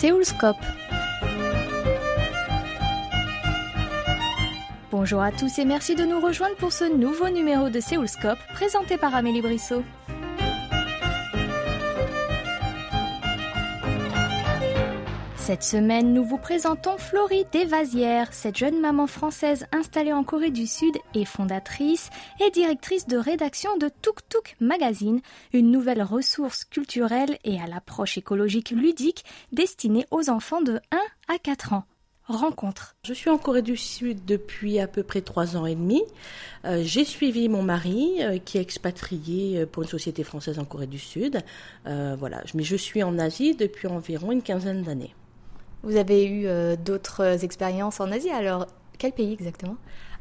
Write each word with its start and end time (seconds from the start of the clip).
Séoulscope. 0.00 0.56
Bonjour 4.90 5.20
à 5.20 5.30
tous 5.30 5.58
et 5.58 5.66
merci 5.66 5.94
de 5.94 6.04
nous 6.04 6.18
rejoindre 6.18 6.56
pour 6.56 6.72
ce 6.72 6.84
nouveau 6.84 7.28
numéro 7.28 7.68
de 7.68 7.80
Séoulscope 7.80 8.38
présenté 8.54 8.96
par 8.96 9.14
Amélie 9.14 9.42
Brissot. 9.42 9.82
Cette 15.50 15.64
semaine, 15.64 16.14
nous 16.14 16.22
vous 16.22 16.38
présentons 16.38 16.96
Florie 16.96 17.44
Desvasières. 17.50 18.32
Cette 18.32 18.56
jeune 18.56 18.80
maman 18.80 19.08
française 19.08 19.66
installée 19.72 20.12
en 20.12 20.22
Corée 20.22 20.52
du 20.52 20.64
Sud 20.64 20.96
et 21.12 21.24
fondatrice 21.24 22.08
et 22.38 22.52
directrice 22.52 23.08
de 23.08 23.16
rédaction 23.16 23.76
de 23.76 23.90
Tuk 24.00 24.28
Tuk 24.28 24.54
Magazine, 24.60 25.20
une 25.52 25.72
nouvelle 25.72 26.04
ressource 26.04 26.62
culturelle 26.62 27.36
et 27.42 27.60
à 27.60 27.66
l'approche 27.66 28.16
écologique 28.16 28.70
ludique 28.70 29.24
destinée 29.50 30.06
aux 30.12 30.30
enfants 30.30 30.62
de 30.62 30.80
1 30.92 31.34
à 31.34 31.38
4 31.38 31.72
ans. 31.72 31.84
Rencontre. 32.28 32.94
Je 33.04 33.12
suis 33.12 33.28
en 33.28 33.38
Corée 33.38 33.62
du 33.62 33.76
Sud 33.76 34.24
depuis 34.24 34.78
à 34.78 34.86
peu 34.86 35.02
près 35.02 35.20
trois 35.20 35.56
ans 35.56 35.66
et 35.66 35.74
demi. 35.74 36.00
Euh, 36.64 36.82
j'ai 36.84 37.04
suivi 37.04 37.48
mon 37.48 37.64
mari 37.64 38.18
euh, 38.20 38.38
qui 38.38 38.58
est 38.58 38.60
expatrié 38.60 39.58
euh, 39.58 39.66
pour 39.66 39.82
une 39.82 39.88
société 39.88 40.22
française 40.22 40.60
en 40.60 40.64
Corée 40.64 40.86
du 40.86 41.00
Sud. 41.00 41.42
voilà, 41.84 42.44
mais 42.54 42.62
je 42.62 42.76
suis 42.76 43.02
en 43.02 43.18
Asie 43.18 43.56
depuis 43.56 43.88
environ 43.88 44.30
une 44.30 44.42
quinzaine 44.42 44.84
d'années. 44.84 45.12
Vous 45.82 45.96
avez 45.96 46.26
eu 46.26 46.46
euh, 46.46 46.76
d'autres 46.76 47.44
expériences 47.44 48.00
en 48.00 48.12
Asie, 48.12 48.30
alors 48.30 48.66
quel 48.98 49.12
pays 49.12 49.32
exactement? 49.32 49.76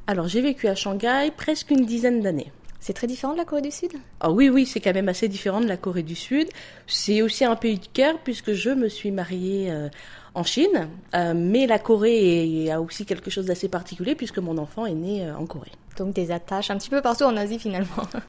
Alors 0.08 0.28
j'ai 0.28 0.42
vécu 0.42 0.68
à 0.68 0.76
Shanghai 0.76 1.32
presque 1.36 1.72
une 1.72 1.86
dizaine 1.86 2.22
d'années. 2.22 2.52
C'est 2.80 2.94
très 2.94 3.08
différent 3.08 3.34
de 3.34 3.38
la 3.38 3.44
Corée 3.44 3.62
du 3.62 3.72
Sud? 3.72 3.92
Ah 4.22 4.32
oui, 4.32 4.48
oui, 4.48 4.66
c'est 4.66 4.80
quand 4.80 4.94
même 4.94 5.10
assez 5.10 5.28
différent 5.28 5.60
de 5.60 5.68
la 5.68 5.76
Corée 5.76 6.02
du 6.02 6.16
Sud. 6.16 6.48
C'est 6.88 7.22
aussi 7.22 7.44
un 7.44 7.58
pays 7.58 7.78
de 7.78 7.88
cœur 7.88 8.18
puisque 8.24 8.54
je 8.54 8.70
me 8.70 8.88
suis 8.88 9.12
mariée 9.12 9.70
euh, 9.70 9.90
en 10.34 10.44
Chine, 10.44 10.88
euh, 11.14 11.34
mais 11.36 11.68
la 11.68 11.78
Corée 11.78 12.72
a 12.72 12.80
aussi 12.80 13.06
quelque 13.06 13.30
chose 13.30 13.48
d'assez 13.48 13.68
particulier 13.68 14.16
puisque 14.16 14.40
mon 14.40 14.58
enfant 14.58 14.86
est 14.86 14.94
né 14.94 15.30
en 15.30 15.46
Corée. 15.46 15.74
Donc 15.98 16.14
des 16.16 16.32
attaches 16.32 16.72
un 16.72 16.78
petit 16.78 16.90
peu 16.90 17.02
partout 17.02 17.26
en 17.26 17.36
Asie 17.36 17.60
finalement. 17.60 18.08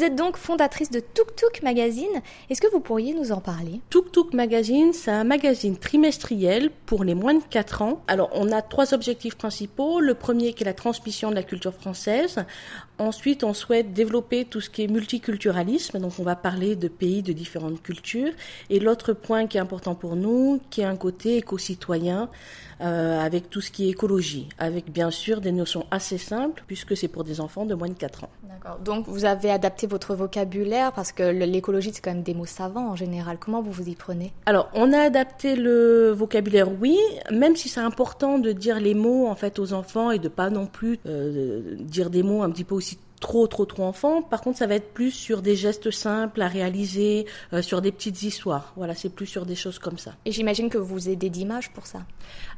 Vous 0.00 0.06
êtes 0.06 0.16
donc 0.16 0.38
fondatrice 0.38 0.90
de 0.90 1.00
Tuk 1.00 1.36
Tuk 1.36 1.62
Magazine. 1.62 2.22
Est-ce 2.48 2.62
que 2.62 2.70
vous 2.72 2.80
pourriez 2.80 3.12
nous 3.12 3.32
en 3.32 3.42
parler? 3.42 3.82
Tuk 3.90 4.10
Tuk 4.12 4.32
Magazine, 4.32 4.94
c'est 4.94 5.10
un 5.10 5.24
magazine 5.24 5.76
trimestriel 5.76 6.70
pour 6.86 7.04
les 7.04 7.14
moins 7.14 7.34
de 7.34 7.42
4 7.50 7.82
ans. 7.82 8.02
Alors, 8.08 8.30
on 8.32 8.50
a 8.50 8.62
trois 8.62 8.94
objectifs 8.94 9.36
principaux. 9.36 10.00
Le 10.00 10.14
premier 10.14 10.54
qui 10.54 10.62
est 10.62 10.64
la 10.64 10.72
transmission 10.72 11.28
de 11.28 11.34
la 11.34 11.42
culture 11.42 11.74
française. 11.74 12.36
Ensuite, 13.00 13.44
on 13.44 13.54
souhaite 13.54 13.94
développer 13.94 14.44
tout 14.44 14.60
ce 14.60 14.68
qui 14.68 14.84
est 14.84 14.86
multiculturalisme. 14.86 15.98
Donc, 15.98 16.12
on 16.18 16.22
va 16.22 16.36
parler 16.36 16.76
de 16.76 16.86
pays 16.86 17.22
de 17.22 17.32
différentes 17.32 17.82
cultures. 17.82 18.32
Et 18.68 18.78
l'autre 18.78 19.14
point 19.14 19.46
qui 19.46 19.56
est 19.56 19.60
important 19.60 19.94
pour 19.94 20.16
nous, 20.16 20.60
qui 20.68 20.82
est 20.82 20.84
un 20.84 20.96
côté 20.96 21.38
éco-citoyen, 21.38 22.28
euh, 22.82 23.18
avec 23.18 23.48
tout 23.48 23.62
ce 23.62 23.70
qui 23.70 23.86
est 23.86 23.90
écologie, 23.90 24.50
avec 24.58 24.92
bien 24.92 25.10
sûr 25.10 25.40
des 25.40 25.52
notions 25.52 25.86
assez 25.90 26.18
simples, 26.18 26.62
puisque 26.66 26.94
c'est 26.94 27.08
pour 27.08 27.24
des 27.24 27.40
enfants 27.40 27.64
de 27.64 27.74
moins 27.74 27.88
de 27.88 27.94
4 27.94 28.24
ans. 28.24 28.30
D'accord. 28.42 28.78
Donc, 28.80 29.08
vous 29.08 29.24
avez 29.24 29.50
adapté 29.50 29.86
votre 29.86 30.14
vocabulaire 30.14 30.92
Parce 30.92 31.12
que 31.12 31.22
l'écologie, 31.22 31.92
c'est 31.94 32.02
quand 32.02 32.12
même 32.12 32.22
des 32.22 32.34
mots 32.34 32.44
savants 32.44 32.90
en 32.90 32.96
général. 32.96 33.38
Comment 33.38 33.62
vous 33.62 33.72
vous 33.72 33.88
y 33.88 33.94
prenez? 33.94 34.32
Alors, 34.44 34.68
on 34.74 34.92
a 34.92 34.98
adapté 34.98 35.56
le 35.56 36.10
vocabulaire, 36.10 36.68
oui, 36.80 36.98
même 37.30 37.56
si 37.56 37.70
c'est 37.70 37.80
important 37.80 38.38
de 38.38 38.52
dire 38.52 38.78
les 38.78 38.94
mots 38.94 39.26
en 39.26 39.34
fait 39.36 39.58
aux 39.58 39.72
enfants 39.72 40.10
et 40.10 40.18
de 40.18 40.28
pas 40.28 40.50
non 40.50 40.66
plus 40.66 40.98
euh, 41.06 41.76
dire 41.78 42.10
des 42.10 42.22
mots 42.22 42.42
un 42.42 42.50
petit 42.50 42.64
peu 42.64 42.74
aussi 42.74 42.89
trop 43.20 43.46
trop 43.46 43.66
trop 43.66 43.84
enfant. 43.84 44.22
Par 44.22 44.40
contre, 44.40 44.58
ça 44.58 44.66
va 44.66 44.74
être 44.74 44.92
plus 44.92 45.10
sur 45.10 45.42
des 45.42 45.54
gestes 45.54 45.90
simples 45.90 46.40
à 46.42 46.48
réaliser, 46.48 47.26
euh, 47.52 47.62
sur 47.62 47.82
des 47.82 47.92
petites 47.92 48.22
histoires. 48.22 48.72
Voilà, 48.76 48.94
c'est 48.94 49.10
plus 49.10 49.26
sur 49.26 49.46
des 49.46 49.54
choses 49.54 49.78
comme 49.78 49.98
ça. 49.98 50.14
Et 50.24 50.32
j'imagine 50.32 50.70
que 50.70 50.78
vous 50.78 51.08
aidez 51.08 51.30
d'images 51.30 51.70
pour 51.70 51.86
ça. 51.86 52.00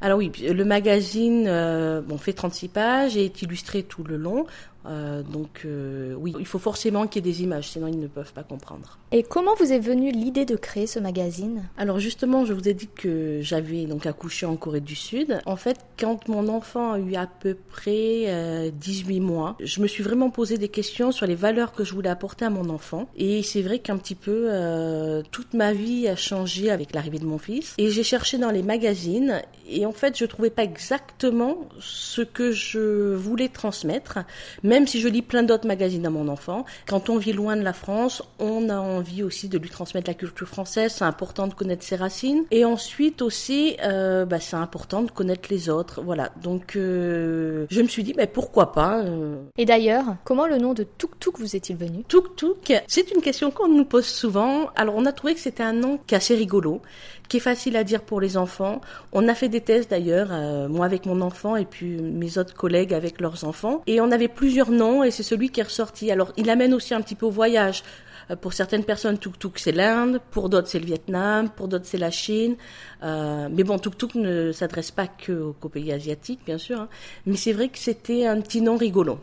Alors 0.01 0.17
oui, 0.17 0.31
le 0.41 0.65
magazine 0.65 1.45
euh, 1.47 2.01
bon, 2.01 2.17
fait 2.17 2.33
36 2.33 2.69
pages 2.69 3.17
et 3.17 3.25
est 3.25 3.41
illustré 3.41 3.83
tout 3.83 4.03
le 4.03 4.17
long. 4.17 4.45
Euh, 4.85 5.23
donc 5.23 5.61
euh, 5.65 6.13
oui, 6.17 6.33
il 6.39 6.45
faut 6.45 6.59
forcément 6.59 7.07
qu'il 7.07 7.25
y 7.25 7.29
ait 7.29 7.31
des 7.31 7.43
images, 7.43 7.69
sinon 7.69 7.87
ils 7.87 7.99
ne 7.99 8.07
peuvent 8.07 8.33
pas 8.33 8.43
comprendre. 8.43 8.97
Et 9.11 9.23
comment 9.23 9.55
vous 9.55 9.71
est 9.71 9.79
venue 9.79 10.11
l'idée 10.11 10.45
de 10.45 10.55
créer 10.55 10.87
ce 10.87 10.99
magazine? 10.99 11.63
Alors 11.77 11.99
justement, 11.99 12.45
je 12.45 12.53
vous 12.53 12.67
ai 12.67 12.73
dit 12.73 12.89
que 12.93 13.39
j'avais 13.41 13.85
donc 13.85 14.05
accouché 14.05 14.45
en 14.45 14.55
Corée 14.55 14.81
du 14.81 14.95
Sud. 14.95 15.39
En 15.45 15.55
fait, 15.55 15.77
quand 15.97 16.27
mon 16.27 16.47
enfant 16.47 16.93
a 16.93 16.99
eu 16.99 17.15
à 17.15 17.27
peu 17.27 17.55
près 17.69 18.25
euh, 18.27 18.71
18 18.71 19.19
mois, 19.19 19.55
je 19.59 19.81
me 19.81 19.87
suis 19.87 20.03
vraiment 20.03 20.29
posé 20.29 20.57
des 20.57 20.69
questions 20.69 21.11
sur 21.11 21.27
les 21.27 21.35
valeurs 21.35 21.73
que 21.73 21.83
je 21.83 21.93
voulais 21.93 22.09
apporter 22.09 22.45
à 22.45 22.49
mon 22.49 22.69
enfant. 22.69 23.07
Et 23.15 23.43
c'est 23.43 23.61
vrai 23.61 23.79
qu'un 23.79 23.97
petit 23.97 24.15
peu 24.15 24.47
euh, 24.49 25.21
toute 25.31 25.53
ma 25.53 25.73
vie 25.73 26.07
a 26.07 26.15
changé 26.15 26.71
avec 26.71 26.93
l'arrivée 26.93 27.19
de 27.19 27.25
mon 27.25 27.37
fils. 27.37 27.75
Et 27.77 27.89
j'ai 27.89 28.03
cherché 28.03 28.37
dans 28.37 28.51
les 28.51 28.63
magazines 28.63 29.41
et 29.67 29.85
en 29.85 29.91
fait, 29.91 30.17
je 30.17 30.25
trouvais 30.25 30.49
pas 30.49 30.63
exactement 30.63 31.69
ce 31.79 32.21
que 32.21 32.51
je 32.51 33.13
voulais 33.13 33.49
transmettre. 33.49 34.19
Mais 34.61 34.72
même 34.73 34.87
si 34.87 34.99
je 34.99 35.07
lis 35.07 35.21
plein 35.21 35.43
d'autres 35.43 35.67
magazines 35.67 36.03
à 36.07 36.09
mon 36.09 36.27
enfant, 36.27 36.65
quand 36.87 37.11
on 37.11 37.17
vit 37.17 37.31
loin 37.31 37.55
de 37.55 37.61
la 37.61 37.73
France, 37.73 38.23
on 38.39 38.69
a 38.69 38.77
envie 38.79 39.21
aussi 39.21 39.47
de 39.47 39.59
lui 39.59 39.69
transmettre 39.69 40.09
la 40.09 40.15
culture 40.15 40.47
française. 40.47 40.95
C'est 40.97 41.05
important 41.05 41.45
de 41.45 41.53
connaître 41.53 41.83
ses 41.83 41.95
racines. 41.95 42.45
Et 42.49 42.65
ensuite 42.65 43.21
aussi, 43.21 43.77
euh, 43.83 44.25
bah, 44.25 44.39
c'est 44.39 44.55
important 44.55 45.03
de 45.03 45.11
connaître 45.11 45.49
les 45.51 45.69
autres. 45.69 46.01
Voilà. 46.01 46.31
Donc, 46.41 46.75
euh, 46.75 47.67
je 47.69 47.83
me 47.83 47.87
suis 47.87 48.01
dit, 48.01 48.13
bah, 48.13 48.25
pourquoi 48.25 48.71
pas. 48.71 49.03
Euh. 49.03 49.43
Et 49.59 49.65
d'ailleurs, 49.65 50.05
comment 50.23 50.47
le 50.47 50.57
nom 50.57 50.73
de 50.73 50.81
Tuk 50.81 51.19
Tuk 51.19 51.37
vous 51.37 51.55
est-il 51.55 51.75
venu? 51.75 52.03
Tuk 52.07 52.35
Tuk, 52.35 52.73
c'est 52.87 53.11
une 53.11 53.21
question 53.21 53.51
qu'on 53.51 53.67
nous 53.67 53.85
pose 53.85 54.07
souvent. 54.07 54.71
Alors, 54.75 54.95
on 54.97 55.05
a 55.05 55.11
trouvé 55.11 55.35
que 55.35 55.39
c'était 55.39 55.61
un 55.61 55.73
nom 55.73 55.99
qui 56.07 56.15
est 56.15 56.17
assez 56.17 56.33
rigolo, 56.33 56.81
qui 57.29 57.37
est 57.37 57.41
facile 57.41 57.77
à 57.77 57.83
dire 57.83 58.01
pour 58.01 58.21
les 58.21 58.37
enfants. 58.37 58.81
On 59.11 59.27
a 59.27 59.35
fait 59.35 59.49
des 59.49 59.61
tests 59.61 59.91
d'ailleurs, 59.91 60.29
moi 60.67 60.87
avec 60.87 61.05
mon 61.05 61.21
enfant 61.21 61.55
et 61.55 61.65
puis 61.65 62.01
mes 62.01 62.39
autres 62.39 62.55
collègues 62.55 62.93
avec 62.93 63.21
leurs 63.21 63.43
enfants. 63.43 63.83
Et 63.85 64.01
on 64.01 64.11
avait 64.11 64.27
plusieurs 64.27 64.62
nom 64.71 65.03
et 65.03 65.11
c'est 65.11 65.23
celui 65.23 65.49
qui 65.49 65.59
est 65.59 65.63
ressorti. 65.63 66.11
Alors, 66.11 66.31
il 66.37 66.49
amène 66.49 66.73
aussi 66.73 66.93
un 66.93 67.01
petit 67.01 67.15
peu 67.15 67.25
au 67.25 67.31
voyage. 67.31 67.83
Euh, 68.31 68.35
pour 68.35 68.53
certaines 68.53 68.83
personnes, 68.83 69.17
Tuk 69.17 69.37
Tuk 69.37 69.59
c'est 69.59 69.71
l'Inde, 69.71 70.19
pour 70.31 70.49
d'autres 70.49 70.67
c'est 70.67 70.79
le 70.79 70.85
Vietnam, 70.85 71.49
pour 71.49 71.67
d'autres 71.67 71.85
c'est 71.85 71.97
la 71.97 72.11
Chine. 72.11 72.55
Euh, 73.03 73.47
mais 73.51 73.63
bon, 73.63 73.79
Tuk 73.79 73.97
Tuk 73.97 74.15
ne 74.15 74.51
s'adresse 74.51 74.91
pas 74.91 75.07
que 75.07 75.31
aux 75.31 75.69
pays 75.69 75.91
asiatiques, 75.91 76.41
bien 76.45 76.57
sûr. 76.57 76.81
Hein. 76.81 76.89
Mais 77.25 77.35
c'est 77.35 77.53
vrai 77.53 77.69
que 77.69 77.77
c'était 77.77 78.25
un 78.25 78.39
petit 78.41 78.61
nom 78.61 78.77
rigolo. 78.77 79.19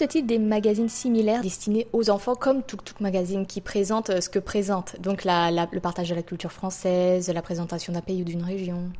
Existe-t-il 0.00 0.26
des 0.26 0.38
magazines 0.38 0.88
similaires 0.88 1.42
destinés 1.42 1.88
aux 1.92 2.08
enfants 2.08 2.36
comme 2.36 2.62
Tuk 2.62 2.84
Tuk 2.84 3.00
Magazine 3.00 3.46
qui 3.46 3.60
présente 3.60 4.10
euh, 4.10 4.20
ce 4.20 4.28
que 4.28 4.38
présente. 4.38 4.94
Donc 5.00 5.24
le 5.24 5.78
partage 5.80 6.10
de 6.10 6.14
la 6.14 6.22
culture 6.22 6.52
française, 6.52 7.28
la 7.28 7.42
présentation 7.42 7.92
d'un 7.92 8.00
pays 8.00 8.22
ou 8.22 8.24
d'une 8.24 8.44
région 8.44 8.92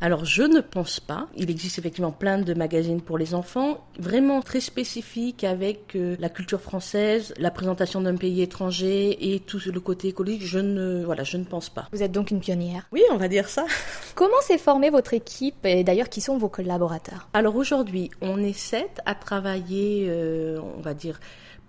alors 0.00 0.24
je 0.24 0.42
ne 0.42 0.60
pense 0.60 1.00
pas. 1.00 1.28
Il 1.36 1.50
existe 1.50 1.78
effectivement 1.78 2.12
plein 2.12 2.38
de 2.38 2.54
magazines 2.54 3.00
pour 3.00 3.18
les 3.18 3.34
enfants, 3.34 3.84
vraiment 3.98 4.40
très 4.40 4.60
spécifiques 4.60 5.44
avec 5.44 5.94
euh, 5.94 6.16
la 6.18 6.28
culture 6.28 6.60
française, 6.60 7.34
la 7.38 7.50
présentation 7.50 8.00
d'un 8.00 8.16
pays 8.16 8.42
étranger 8.42 9.34
et 9.34 9.40
tout 9.40 9.60
le 9.66 9.80
côté 9.80 10.08
écologique. 10.08 10.44
Je 10.44 10.58
ne, 10.58 11.04
voilà, 11.04 11.22
je 11.24 11.36
ne 11.36 11.44
pense 11.44 11.68
pas. 11.68 11.86
Vous 11.92 12.02
êtes 12.02 12.12
donc 12.12 12.30
une 12.30 12.40
pionnière. 12.40 12.86
Oui, 12.92 13.02
on 13.10 13.16
va 13.16 13.28
dire 13.28 13.48
ça. 13.48 13.66
Comment 14.14 14.40
s'est 14.40 14.58
formée 14.58 14.90
votre 14.90 15.14
équipe 15.14 15.64
et 15.64 15.84
d'ailleurs 15.84 16.08
qui 16.08 16.20
sont 16.20 16.38
vos 16.38 16.48
collaborateurs? 16.48 17.28
Alors 17.34 17.56
aujourd'hui, 17.56 18.10
on 18.20 18.42
est 18.42 18.56
sept 18.56 19.00
à 19.04 19.14
travailler, 19.14 20.06
euh, 20.08 20.60
on 20.78 20.80
va 20.80 20.94
dire 20.94 21.20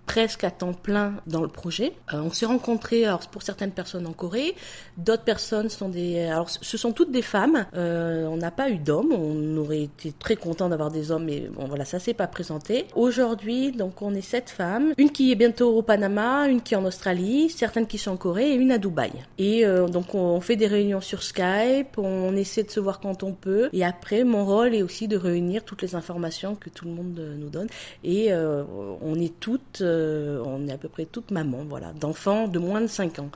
presque 0.06 0.44
à 0.44 0.51
temps 0.51 0.74
plein 0.74 1.13
dans 1.27 1.42
le 1.42 1.48
projet. 1.48 1.94
Euh, 2.13 2.21
on 2.21 2.31
s'est 2.31 2.45
rencontrés 2.45 3.06
alors 3.06 3.21
pour 3.30 3.44
certaines 3.44 3.71
personnes 3.71 4.06
en 4.07 4.13
Corée, 4.13 4.56
d'autres 4.98 5.24
personnes 5.24 5.69
sont 5.69 5.89
des 5.89 6.25
alors 6.25 6.50
ce 6.50 6.77
sont 6.77 6.92
toutes 6.92 7.12
des 7.12 7.21
femmes. 7.21 7.65
Euh, 7.75 8.25
on 8.25 8.38
n'a 8.38 8.51
pas 8.51 8.69
eu 8.69 8.77
d'hommes, 8.77 9.13
on 9.13 9.57
aurait 9.57 9.83
été 9.83 10.12
très 10.12 10.36
content 10.36 10.69
d'avoir 10.69 10.92
des 10.92 11.12
hommes 11.12 11.25
mais 11.25 11.42
bon 11.42 11.65
voilà, 11.68 11.86
ça 11.86 12.00
s'est 12.00 12.13
pas 12.13 12.27
présenté. 12.27 12.88
Aujourd'hui, 12.95 13.71
donc 13.71 14.01
on 14.01 14.13
est 14.13 14.21
sept 14.21 14.50
femmes, 14.50 14.94
une 14.98 15.12
qui 15.12 15.31
est 15.31 15.36
bientôt 15.36 15.75
au 15.75 15.81
Panama, 15.81 16.48
une 16.48 16.62
qui 16.62 16.74
est 16.74 16.77
en 16.77 16.86
Australie, 16.86 17.50
certaines 17.50 17.88
qui 17.88 17.98
sont 17.98 18.12
en 18.12 18.18
Corée 18.18 18.51
et 18.51 18.56
une 18.56 18.71
à 18.71 18.77
Dubaï. 18.77 19.13
Et 19.38 19.65
euh, 19.65 19.88
donc 19.88 20.13
on 20.15 20.42
fait 20.42 20.56
des 20.56 20.68
réunions 20.68 21.01
sur 21.01 21.24
Skype, 21.24 21.98
on 21.98 22.36
essaie 22.36 22.63
de 22.63 22.71
se 22.71 22.80
voir 22.80 23.00
quand 23.00 23.24
on 23.24 23.33
peut 23.33 23.69
et 23.71 23.86
après 23.86 24.24
mon 24.24 24.45
rôle 24.45 24.75
est 24.75 24.83
aussi 24.83 25.07
de 25.07 25.15
réunir 25.15 25.63
toutes 25.63 25.81
les 25.81 25.95
informations 25.95 26.56
que 26.56 26.69
tout 26.69 26.86
le 26.86 26.92
monde 26.92 27.19
nous 27.38 27.50
donne 27.50 27.68
et 28.03 28.33
on 28.33 29.15
est 29.15 29.39
toutes 29.39 29.81
euh, 29.91 30.43
on 30.45 30.67
est 30.67 30.71
à 30.71 30.77
peu 30.77 30.89
près 30.89 31.05
toutes 31.05 31.31
mamans, 31.31 31.65
voilà, 31.67 31.93
d'enfants 31.93 32.47
de 32.47 32.59
moins 32.59 32.81
de 32.81 32.88
5 32.88 33.19
ans. 33.19 33.29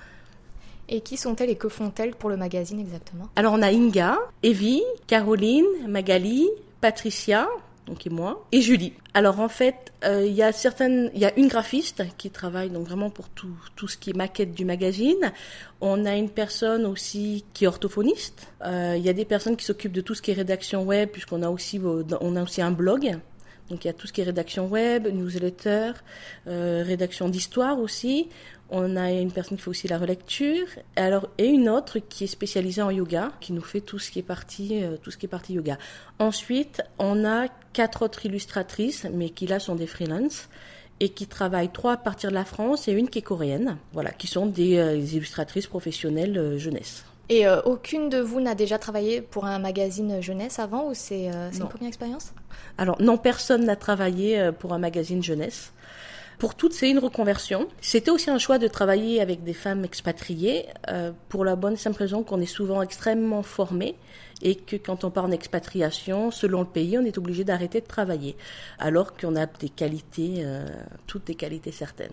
Et 0.87 1.01
qui 1.01 1.17
sont-elles 1.17 1.49
et 1.49 1.55
que 1.55 1.69
font-elles 1.69 2.15
pour 2.15 2.29
le 2.29 2.37
magazine 2.37 2.79
exactement? 2.79 3.27
Alors 3.35 3.53
on 3.53 3.61
a 3.61 3.71
Inga, 3.71 4.17
Evie, 4.43 4.83
Caroline, 5.07 5.65
Magali, 5.87 6.47
Patricia, 6.79 7.47
donc 7.87 8.05
et 8.05 8.09
moi, 8.09 8.45
et 8.51 8.61
Julie. 8.61 8.93
Alors 9.13 9.39
en 9.39 9.49
fait, 9.49 9.93
euh, 10.03 10.25
il 10.25 10.33
y 10.33 10.43
a 10.43 10.51
certaines, 10.51 11.09
il 11.13 11.21
y 11.21 11.25
a 11.25 11.37
une 11.37 11.47
graphiste 11.47 12.03
qui 12.17 12.29
travaille 12.29 12.69
donc 12.69 12.87
vraiment 12.87 13.09
pour 13.09 13.29
tout, 13.29 13.55
tout 13.75 13.87
ce 13.87 13.97
qui 13.97 14.11
est 14.11 14.15
maquette 14.15 14.53
du 14.53 14.65
magazine. 14.65 15.31
On 15.81 16.05
a 16.05 16.15
une 16.15 16.29
personne 16.29 16.85
aussi 16.85 17.45
qui 17.53 17.65
est 17.65 17.67
orthophoniste. 17.67 18.47
Euh, 18.63 18.95
il 18.97 19.03
y 19.03 19.09
a 19.09 19.13
des 19.13 19.25
personnes 19.25 19.55
qui 19.55 19.65
s'occupent 19.65 19.93
de 19.93 20.01
tout 20.01 20.13
ce 20.13 20.21
qui 20.21 20.31
est 20.31 20.35
rédaction 20.35 20.83
web, 20.83 21.09
puisqu'on 21.09 21.41
a 21.41 21.49
aussi, 21.49 21.79
on 22.21 22.35
a 22.35 22.43
aussi 22.43 22.61
un 22.61 22.71
blog 22.71 23.17
donc 23.69 23.83
il 23.83 23.87
y 23.87 23.89
a 23.89 23.93
tout 23.93 24.07
ce 24.07 24.13
qui 24.13 24.21
est 24.21 24.25
rédaction 24.25 24.67
web, 24.67 25.07
newsletter, 25.07 25.93
euh, 26.47 26.83
rédaction 26.85 27.29
d'histoire 27.29 27.79
aussi. 27.79 28.29
On 28.69 28.95
a 28.95 29.11
une 29.11 29.31
personne 29.31 29.57
qui 29.57 29.63
fait 29.63 29.69
aussi 29.69 29.87
la 29.87 29.97
relecture, 29.97 30.67
alors 30.95 31.29
et 31.37 31.47
une 31.47 31.69
autre 31.69 31.99
qui 31.99 32.23
est 32.23 32.27
spécialisée 32.27 32.81
en 32.81 32.89
yoga, 32.89 33.31
qui 33.39 33.53
nous 33.53 33.61
fait 33.61 33.81
tout 33.81 33.99
ce 33.99 34.09
qui 34.11 34.19
est 34.19 34.23
partie, 34.23 34.83
euh, 34.83 34.97
tout 35.01 35.11
ce 35.11 35.17
qui 35.17 35.25
est 35.25 35.29
partie 35.29 35.53
yoga. 35.53 35.77
Ensuite, 36.19 36.81
on 36.97 37.25
a 37.25 37.47
quatre 37.73 38.03
autres 38.03 38.25
illustratrices, 38.25 39.05
mais 39.11 39.29
qui 39.29 39.47
là 39.47 39.59
sont 39.59 39.75
des 39.75 39.87
freelances 39.87 40.49
et 40.99 41.09
qui 41.09 41.27
travaillent 41.27 41.71
trois 41.71 41.93
à 41.93 41.97
partir 41.97 42.29
de 42.29 42.35
la 42.35 42.45
France 42.45 42.87
et 42.87 42.93
une 42.93 43.09
qui 43.09 43.19
est 43.19 43.23
coréenne, 43.23 43.77
voilà, 43.93 44.11
qui 44.11 44.27
sont 44.27 44.45
des, 44.45 44.77
euh, 44.77 44.95
illustratrices 44.95 45.67
professionnelles 45.67 46.57
jeunesse. 46.57 47.03
Et 47.27 47.47
aucune 47.47 48.09
de 48.09 48.19
vous 48.19 48.39
n'a 48.39 48.53
déjà 48.53 48.77
travaillé 48.77 49.19
pour 49.19 49.45
un 49.45 49.57
magazine 49.57 50.21
jeunesse 50.21 50.59
avant 50.59 50.89
ou 50.89 50.93
c'est 50.93 51.25
une 51.25 51.67
première 51.67 51.87
expérience? 51.87 52.33
Alors 52.77 53.01
non, 53.01 53.17
personne 53.17 53.65
n'a 53.65 53.75
travaillé 53.75 54.39
euh, 54.39 54.51
pour 54.51 54.73
un 54.73 54.79
magazine 54.79 55.23
jeunesse. 55.23 55.71
Pour 56.37 56.55
toutes, 56.55 56.73
c'est 56.73 56.89
une 56.89 56.99
reconversion. 56.99 57.67
C'était 57.79 58.11
aussi 58.11 58.29
un 58.29 58.37
choix 58.37 58.57
de 58.57 58.67
travailler 58.67 59.21
avec 59.21 59.43
des 59.43 59.53
femmes 59.53 59.85
expatriées 59.85 60.65
euh, 60.89 61.11
pour 61.29 61.45
la 61.45 61.55
bonne 61.55 61.77
simple 61.77 61.99
raison 61.99 62.23
qu'on 62.23 62.41
est 62.41 62.45
souvent 62.45 62.81
extrêmement 62.81 63.41
formés 63.41 63.95
et 64.41 64.55
que 64.55 64.75
quand 64.75 65.05
on 65.05 65.11
part 65.11 65.25
en 65.25 65.31
expatriation, 65.31 66.31
selon 66.31 66.59
le 66.59 66.67
pays, 66.67 66.97
on 66.97 67.05
est 67.05 67.17
obligé 67.17 67.45
d'arrêter 67.45 67.79
de 67.79 67.85
travailler, 67.85 68.35
alors 68.79 69.15
qu'on 69.15 69.37
a 69.37 69.45
des 69.45 69.69
qualités, 69.69 70.39
euh, 70.39 70.65
toutes 71.07 71.27
des 71.27 71.35
qualités 71.35 71.71
certaines. 71.71 72.11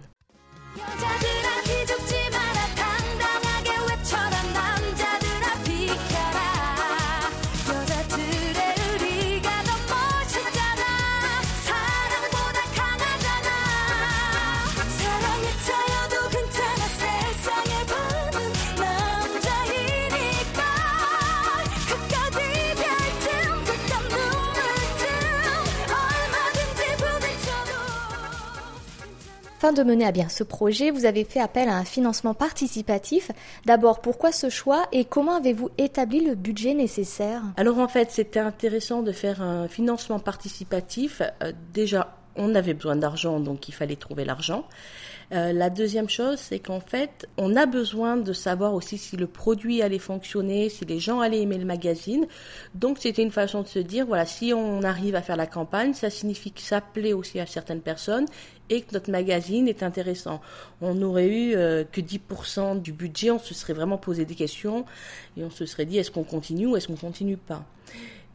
Afin 29.62 29.72
de 29.72 29.84
mener 29.84 30.04
à 30.04 30.10
bien 30.10 30.28
ce 30.28 30.42
projet, 30.42 30.90
vous 30.90 31.04
avez 31.04 31.22
fait 31.22 31.38
appel 31.38 31.68
à 31.68 31.76
un 31.76 31.84
financement 31.84 32.34
participatif. 32.34 33.30
D'abord, 33.64 34.00
pourquoi 34.00 34.32
ce 34.32 34.50
choix 34.50 34.88
et 34.90 35.04
comment 35.04 35.36
avez-vous 35.36 35.70
établi 35.78 36.18
le 36.18 36.34
budget 36.34 36.74
nécessaire? 36.74 37.42
Alors 37.56 37.78
en 37.78 37.86
fait, 37.86 38.10
c'était 38.10 38.40
intéressant 38.40 39.02
de 39.02 39.12
faire 39.12 39.40
un 39.40 39.68
financement 39.68 40.18
participatif. 40.18 41.22
Euh, 41.44 41.52
déjà, 41.72 42.12
on 42.36 42.54
avait 42.54 42.74
besoin 42.74 42.96
d'argent, 42.96 43.40
donc 43.40 43.68
il 43.68 43.72
fallait 43.72 43.96
trouver 43.96 44.24
l'argent. 44.24 44.64
Euh, 45.32 45.52
la 45.52 45.70
deuxième 45.70 46.10
chose, 46.10 46.38
c'est 46.38 46.58
qu'en 46.58 46.80
fait, 46.80 47.26
on 47.38 47.56
a 47.56 47.64
besoin 47.64 48.16
de 48.18 48.32
savoir 48.34 48.74
aussi 48.74 48.98
si 48.98 49.16
le 49.16 49.26
produit 49.26 49.80
allait 49.80 49.98
fonctionner, 49.98 50.68
si 50.68 50.84
les 50.84 50.98
gens 50.98 51.20
allaient 51.20 51.40
aimer 51.40 51.56
le 51.56 51.64
magazine. 51.64 52.26
Donc, 52.74 52.98
c'était 53.00 53.22
une 53.22 53.30
façon 53.30 53.62
de 53.62 53.66
se 53.66 53.78
dire, 53.78 54.04
voilà, 54.04 54.26
si 54.26 54.52
on 54.52 54.82
arrive 54.82 55.14
à 55.14 55.22
faire 55.22 55.36
la 55.36 55.46
campagne, 55.46 55.94
ça 55.94 56.10
signifie 56.10 56.52
que 56.52 56.60
ça 56.60 56.82
plaît 56.82 57.14
aussi 57.14 57.40
à 57.40 57.46
certaines 57.46 57.80
personnes 57.80 58.26
et 58.68 58.82
que 58.82 58.92
notre 58.92 59.10
magazine 59.10 59.68
est 59.68 59.82
intéressant. 59.82 60.40
On 60.82 60.94
n'aurait 60.94 61.28
eu 61.28 61.54
euh, 61.54 61.84
que 61.90 62.02
10% 62.02 62.82
du 62.82 62.92
budget, 62.92 63.30
on 63.30 63.38
se 63.38 63.54
serait 63.54 63.72
vraiment 63.72 63.98
posé 63.98 64.26
des 64.26 64.34
questions 64.34 64.84
et 65.38 65.44
on 65.44 65.50
se 65.50 65.64
serait 65.64 65.86
dit, 65.86 65.96
est-ce 65.96 66.10
qu'on 66.10 66.24
continue 66.24 66.66
ou 66.66 66.76
est-ce 66.76 66.88
qu'on 66.88 66.96
continue 66.96 67.38
pas? 67.38 67.64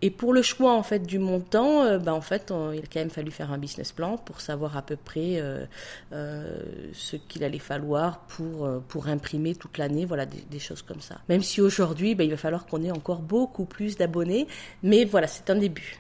Et 0.02 0.12
pour 0.12 0.34
le 0.34 0.42
choix 0.42 0.74
en 0.74 0.84
fait 0.84 1.00
du 1.00 1.18
montant, 1.18 1.84
euh, 1.84 1.98
bah, 1.98 2.14
en 2.14 2.22
fait, 2.22 2.54
il 2.74 2.80
a 2.80 2.88
quand 2.92 3.00
même 3.00 3.10
fallu 3.10 3.32
faire 3.32 3.52
un 3.52 3.58
business 3.58 3.92
plan 3.92 4.18
pour 4.18 4.42
savoir 4.42 4.78
à 4.78 4.82
peu 4.82 4.96
près 4.96 5.40
euh, 5.40 5.66
euh, 6.14 6.60
ce 6.94 7.16
qu'il 7.16 7.44
allait 7.44 7.60
falloir 7.60 8.20
pour 8.28 8.70
pour 8.88 9.08
imprimer 9.08 9.56
toute 9.56 9.78
l'année, 9.78 10.06
voilà 10.06 10.26
des, 10.26 10.60
choses 10.60 10.82
comme 10.82 11.02
ça. 11.02 11.18
Même 11.30 11.42
si 11.42 11.62
aujourd'hui, 11.62 12.16
bah, 12.16 12.24
il 12.24 12.30
va 12.30 12.38
falloir 12.38 12.66
qu'on 12.66 12.84
ait 12.84 12.92
encore 12.92 13.22
beaucoup 13.22 13.66
plus 13.66 13.98
d'abonnés, 13.98 14.48
mais 14.84 15.06
voilà, 15.06 15.28
c'est 15.28 15.50
un 15.50 15.56
début. 15.56 15.98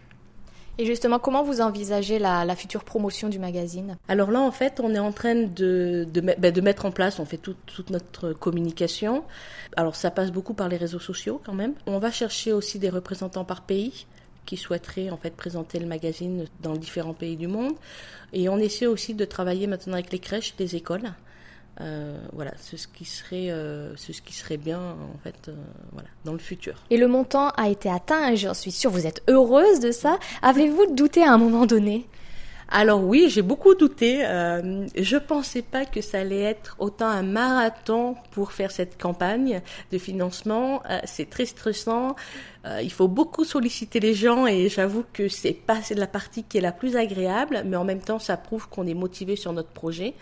Et 0.79 0.85
justement, 0.85 1.18
comment 1.18 1.44
vous 1.44 1.62
envisagez 1.62 2.19
la, 2.19 2.56
future 2.56 2.83
promotion 2.83 3.29
du 3.29 3.39
magazine? 3.39 3.97
Alors 4.07 4.29
là, 4.29 4.41
en 4.41 4.51
fait, 4.51 4.79
on 4.79 4.94
est 4.94 5.00
en 5.00 5.12
train 5.12 5.35
de, 5.35 6.07
de, 6.12 6.21
ben, 6.21 6.62
mettre 6.62 6.85
en 6.85 6.91
place, 6.91 7.19
on 7.19 7.25
fait 7.25 7.38
toute 7.38 7.89
notre 7.89 8.33
communication. 8.33 9.24
Alors 9.75 9.95
ça 9.95 10.12
passe 10.12 10.31
beaucoup 10.31 10.53
par 10.53 10.69
les 10.69 10.77
réseaux 10.77 11.00
sociaux 11.00 11.41
quand 11.44 11.53
même. 11.53 11.74
On 11.88 12.00
va 12.00 12.12
chercher 12.12 12.53
aussi 12.53 12.79
des 12.79 12.89
représentants 12.89 13.45
par 13.45 13.62
pays 13.62 14.06
qui 14.45 14.57
souhaiteraient 14.57 15.09
en 15.09 15.18
fait 15.18 15.35
présenter 15.35 15.77
le 15.77 15.85
magazine 15.85 16.45
dans 16.62 16.74
différents 16.74 17.13
pays 17.13 17.35
du 17.35 17.47
monde. 17.47 17.73
Et 18.33 18.50
on 18.50 18.57
essaie 18.57 18.88
aussi 18.88 19.13
de 19.13 19.25
travailler 19.25 19.68
maintenant 19.68 19.94
avec 19.94 20.12
les 20.12 20.19
crèches, 20.19 20.53
les 20.57 20.75
écoles, 20.75 21.12
euh, 21.81 22.18
voilà, 22.33 22.51
c'est 22.57 22.77
ce 22.77 22.88
qui 22.88 23.06
serait, 23.06 23.51
euh, 23.51 23.95
ce 23.97 24.12
qui 24.21 24.33
serait 24.33 24.57
bien 24.57 24.79
en 24.79 25.18
fait, 25.24 25.47
euh, 25.47 25.56
voilà, 25.91 26.07
dans 26.25 26.33
le 26.33 26.39
futur. 26.39 26.75
Et 26.89 26.97
le 26.97 27.07
montant 27.07 27.50
a 27.51 27.69
été 27.69 27.89
atteint, 27.89 28.33
j'en 28.35 28.53
suis 28.53 28.71
sûre, 28.71 28.89
vous 28.89 29.06
êtes 29.06 29.21
heureuse 29.27 29.79
de 29.79 29.91
ça. 29.91 30.18
Avez-vous 30.41 30.94
douté 30.94 31.24
à 31.24 31.33
un 31.33 31.38
moment 31.38 31.65
donné? 31.65 32.07
Alors 32.69 33.01
oui, 33.01 33.27
j'ai 33.29 33.44
beaucoup 33.44 33.75
douté. 33.75 34.25
Euh, 34.25 34.88
je 34.97 35.15
pensais 35.15 35.62
pas 35.62 35.85
que 35.85 36.01
ça 36.01 36.19
allait 36.19 36.41
être 36.41 36.75
autant 36.79 37.07
un 37.07 37.24
marathon 37.24 38.15
pour 38.31 38.51
faire 38.51 38.71
cette 38.71 39.01
campagne 39.01 39.62
de 39.91 39.97
financement. 39.97 40.81
c'est 41.06 41.30
très 41.30 41.45
stressant. 41.45 42.18
il 42.81 42.92
faut 42.92 43.07
beaucoup 43.07 43.45
solliciter 43.45 44.02
les 44.02 44.13
gens 44.13 44.47
et 44.47 44.68
j'avoue 44.68 45.06
que 45.13 45.30
c'est 45.30 45.54
pas 45.54 45.81
c'est 45.81 45.95
la 45.95 46.07
partie 46.07 46.44
qui 46.44 46.57
est 46.57 46.61
la 46.61 46.73
plus 46.73 46.97
agréable, 46.97 47.63
mais 47.66 47.78
en 47.78 47.85
même 47.85 48.02
temps, 48.02 48.19
ça 48.19 48.35
prouve 48.35 48.68
qu'on 48.68 48.85
est 48.85 48.94
motivé 48.94 49.37
sur 49.37 49.54
notre 49.54 49.69
projet. 49.69 50.13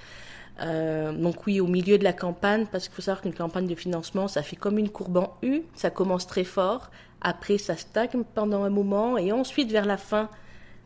Euh, 0.62 1.12
donc 1.12 1.46
oui, 1.48 1.60
au 1.60 1.68
milieu 1.68 1.98
de 1.98 2.04
la 2.04 2.14
campagne, 2.14 2.66
parce 2.72 2.88
qu'il 2.88 2.96
faut 2.96 3.02
savoir 3.02 3.22
qu'une 3.22 3.34
campagne 3.34 3.68
de 3.68 3.76
financement, 3.76 4.28
ça 4.28 4.42
fait 4.42 4.56
comme 4.56 4.78
une 4.78 4.90
courbe 4.90 5.18
en 5.18 5.34
U, 5.42 5.64
ça 5.76 5.90
commence 5.90 6.28
très 6.28 6.44
fort, 6.44 6.90
après 7.22 7.58
ça 7.58 7.76
stagne 7.76 8.24
pendant 8.34 8.64
un 8.64 8.70
moment, 8.70 9.18
et 9.18 9.32
ensuite 9.32 9.72
vers 9.72 9.86
la 9.86 9.98
fin, 9.98 10.30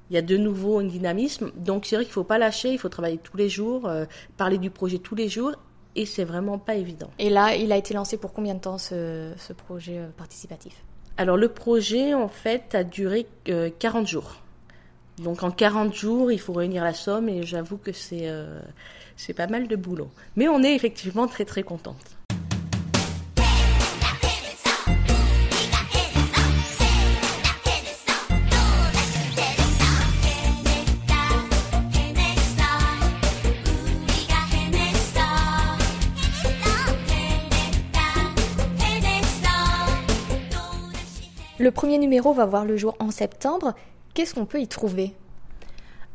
il 0.09 0.15
y 0.15 0.17
a 0.17 0.21
de 0.21 0.37
nouveau 0.37 0.79
un 0.79 0.85
dynamisme. 0.85 1.51
Donc 1.55 1.85
c'est 1.85 1.95
vrai 1.95 2.05
qu'il 2.05 2.11
ne 2.11 2.15
faut 2.15 2.23
pas 2.23 2.37
lâcher, 2.37 2.71
il 2.71 2.79
faut 2.79 2.89
travailler 2.89 3.19
tous 3.19 3.37
les 3.37 3.49
jours, 3.49 3.87
euh, 3.87 4.05
parler 4.37 4.57
du 4.57 4.71
projet 4.71 4.97
tous 4.97 5.15
les 5.15 5.29
jours, 5.29 5.53
et 5.95 6.05
c'est 6.05 6.23
vraiment 6.23 6.57
pas 6.57 6.75
évident. 6.75 7.09
Et 7.19 7.29
là, 7.29 7.55
il 7.55 7.71
a 7.71 7.77
été 7.77 7.93
lancé 7.93 8.17
pour 8.17 8.33
combien 8.33 8.55
de 8.55 8.59
temps 8.59 8.77
ce, 8.77 9.33
ce 9.37 9.53
projet 9.53 9.99
euh, 9.99 10.07
participatif? 10.17 10.73
Alors 11.17 11.35
le 11.35 11.49
projet, 11.49 12.13
en 12.13 12.29
fait, 12.29 12.73
a 12.73 12.85
duré 12.85 13.27
40 13.79 14.07
jours. 14.07 14.37
Donc 15.19 15.43
en 15.43 15.51
40 15.51 15.93
jours, 15.93 16.31
il 16.31 16.39
faut 16.39 16.53
réunir 16.53 16.83
la 16.83 16.93
somme, 16.93 17.29
et 17.29 17.43
j'avoue 17.43 17.77
que 17.77 17.91
c'est 17.91 18.27
c'est 19.17 19.33
pas 19.33 19.47
mal 19.47 19.67
de 19.67 19.75
boulot. 19.75 20.09
Mais 20.35 20.47
on 20.47 20.63
est 20.63 20.73
effectivement 20.75 21.27
très 21.27 21.45
très 21.45 21.63
contente. 21.63 22.17
Le 41.61 41.71
premier 41.71 41.97
numéro 41.97 42.31
va 42.31 42.45
voir 42.45 42.63
le 42.63 42.77
jour 42.77 42.95
en 42.99 43.11
septembre. 43.11 43.75
Qu'est-ce 44.19 44.35
qu'on 44.35 44.45
peut 44.45 44.59
y 44.59 44.67
trouver 44.67 45.13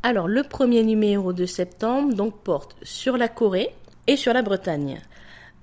Alors, 0.03 0.29
le 0.29 0.43
premier 0.43 0.83
numéro 0.83 1.33
de 1.33 1.47
septembre 1.47 2.13
donc 2.13 2.39
porte 2.43 2.77
sur 2.83 3.17
la 3.17 3.29
Corée 3.29 3.71
et 4.07 4.19
sur 4.19 4.35
la 4.35 4.43
Bretagne. 4.43 5.01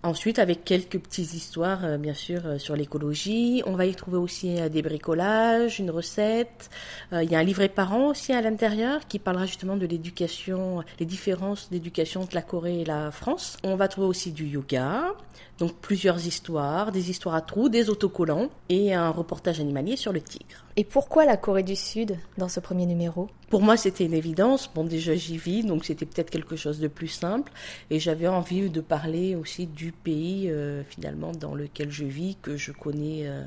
Ensuite, 0.01 0.39
avec 0.39 0.65
quelques 0.65 0.97
petites 0.97 1.35
histoires, 1.35 1.85
euh, 1.85 1.97
bien 1.99 2.15
sûr, 2.15 2.41
euh, 2.47 2.57
sur 2.57 2.75
l'écologie. 2.75 3.61
On 3.67 3.75
va 3.75 3.85
y 3.85 3.93
trouver 3.93 4.17
aussi 4.17 4.59
euh, 4.59 4.67
des 4.67 4.81
bricolages, 4.81 5.79
une 5.79 5.91
recette. 5.91 6.71
il 7.11 7.31
y 7.31 7.35
a 7.35 7.37
un 7.37 7.43
livret 7.43 7.69
par 7.69 7.93
an 7.93 8.07
aussi 8.07 8.33
à 8.33 8.41
l'intérieur 8.41 9.07
qui 9.07 9.19
parlera 9.19 9.45
justement 9.45 9.77
de 9.77 9.85
l'éducation, 9.85 10.83
les 10.99 11.05
différences 11.05 11.69
d'éducation 11.69 12.21
entre 12.21 12.33
la 12.33 12.41
Corée 12.41 12.81
et 12.81 12.85
la 12.85 13.11
France. 13.11 13.57
On 13.63 13.75
va 13.75 13.87
trouver 13.87 14.07
aussi 14.07 14.31
du 14.31 14.47
yoga, 14.47 15.13
donc 15.59 15.75
plusieurs 15.75 16.25
histoires, 16.25 16.91
des 16.91 17.11
histoires 17.11 17.35
à 17.35 17.41
trous, 17.41 17.69
des 17.69 17.91
autocollants 17.91 18.49
et 18.69 18.95
un 18.95 19.11
reportage 19.11 19.59
animalier 19.59 19.95
sur 19.95 20.11
le 20.11 20.21
tigre. 20.21 20.65
Et 20.77 20.83
pourquoi 20.83 21.25
la 21.25 21.37
Corée 21.37 21.63
du 21.63 21.75
Sud 21.75 22.17
dans 22.37 22.49
ce 22.49 22.59
premier 22.59 22.85
numéro? 22.85 23.29
Pour 23.49 23.61
moi, 23.61 23.77
c'était 23.77 24.05
une 24.05 24.13
évidence. 24.13 24.69
Bon, 24.73 24.83
déjà, 24.83 25.15
j'y 25.15 25.37
vis, 25.37 25.63
donc 25.63 25.85
c'était 25.85 26.05
peut-être 26.05 26.29
quelque 26.29 26.55
chose 26.55 26.79
de 26.79 26.87
plus 26.87 27.09
simple. 27.09 27.51
Et 27.89 27.99
j'avais 27.99 28.27
envie 28.27 28.69
de 28.69 28.81
parler 28.81 29.35
aussi 29.35 29.67
du 29.67 29.91
pays, 29.91 30.49
euh, 30.49 30.83
finalement, 30.83 31.31
dans 31.33 31.55
lequel 31.55 31.91
je 31.91 32.05
vis, 32.05 32.37
que 32.41 32.57
je 32.57 32.71
connais. 32.71 33.27
Euh, 33.27 33.43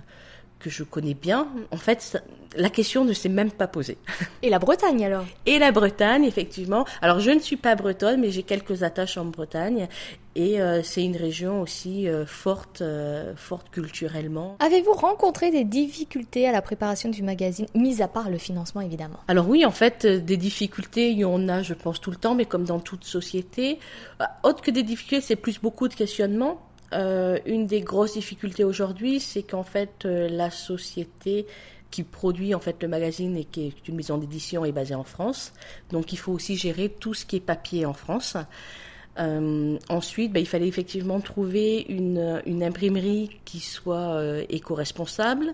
que 0.61 0.71
je 0.71 0.83
connais 0.83 1.13
bien, 1.13 1.47
en 1.73 1.77
fait, 1.77 2.19
la 2.57 2.71
question 2.71 3.05
ne 3.05 3.13
s'est 3.13 3.29
même 3.29 3.51
pas 3.51 3.67
posée. 3.67 3.99
Et 4.43 4.49
la 4.49 4.59
Bretagne 4.59 5.05
alors? 5.05 5.27
Et 5.45 5.59
la 5.59 5.73
Bretagne, 5.73 6.25
effectivement. 6.25 6.87
Alors, 7.03 7.21
je 7.21 7.33
ne 7.33 7.39
suis 7.39 7.59
pas 7.59 7.75
bretonne, 7.75 8.23
mais 8.23 8.31
j'ai 8.31 8.45
quelques 8.45 8.83
attaches 8.83 9.19
en 9.19 9.27
Bretagne. 9.27 9.89
Et 10.37 10.61
euh, 10.61 10.83
c'est 10.83 11.05
une 11.05 11.17
région 11.17 11.61
aussi 11.61 12.09
euh, 12.09 12.27
forte, 12.27 12.81
euh, 12.81 13.35
forte 13.37 13.71
culturellement. 13.71 14.57
Avez-vous 14.59 14.93
rencontré 14.93 15.51
des 15.51 15.65
difficultés 15.65 16.49
à 16.49 16.53
la 16.53 16.61
préparation 16.61 17.09
du 17.09 17.23
magazine, 17.23 17.67
mis 17.75 18.03
à 18.03 18.09
part 18.09 18.31
le 18.31 18.39
financement 18.39 18.81
évidemment? 18.81 19.21
Alors 19.29 19.49
oui, 19.49 19.65
en 19.65 19.71
fait, 19.71 20.07
des 20.07 20.37
difficultés, 20.37 21.11
il 21.11 21.19
y 21.19 21.25
en 21.25 21.49
a, 21.49 21.63
je 21.63 21.75
pense, 21.75 22.01
tout 22.01 22.11
le 22.11 22.17
temps, 22.17 22.35
mais 22.35 22.47
comme 22.47 22.65
dans 22.65 22.81
toute 22.81 23.05
société. 23.05 23.79
Autre 24.43 24.61
que 24.61 24.71
des 24.71 24.83
difficultés, 24.83 25.21
c'est 25.21 25.37
plus 25.37 25.61
beaucoup 25.61 25.89
de 25.89 25.95
questionnements. 25.95 26.61
une 26.93 27.67
des 27.67 27.81
grosses 27.81 28.15
difficultés 28.15 28.65
aujourd'hui, 28.65 29.21
c'est 29.21 29.43
qu'en 29.43 29.65
fait, 29.65 30.05
la 30.05 30.51
société 30.51 31.47
qui 31.91 32.03
produit 32.03 32.57
en 32.57 32.61
fait 32.61 32.83
le 32.83 32.89
magazine 32.89 33.37
et 33.37 33.45
qui 33.45 33.69
est 33.69 33.89
une 33.89 33.95
maison 33.95 34.19
d'édition 34.19 34.65
est 34.65 34.73
basée 34.73 34.97
en 34.97 35.05
France. 35.05 35.53
Donc 35.93 36.13
il 36.13 36.17
faut 36.19 36.33
aussi 36.33 36.57
gérer 36.57 36.89
tout 36.89 37.15
ce 37.15 37.25
qui 37.25 37.37
est 37.37 37.41
papier 37.41 37.87
en 37.87 37.93
France. 37.93 38.37
Euh, 39.19 39.79
ensuite, 39.89 40.33
bah, 40.33 40.41
il 40.41 40.47
fallait 40.47 40.67
effectivement 40.67 41.21
trouver 41.21 41.87
une, 41.89 42.43
une 42.47 42.63
imprimerie 42.65 43.31
qui 43.45 43.61
soit 43.61 44.15
euh, 44.15 44.45
éco-responsable. 44.49 45.53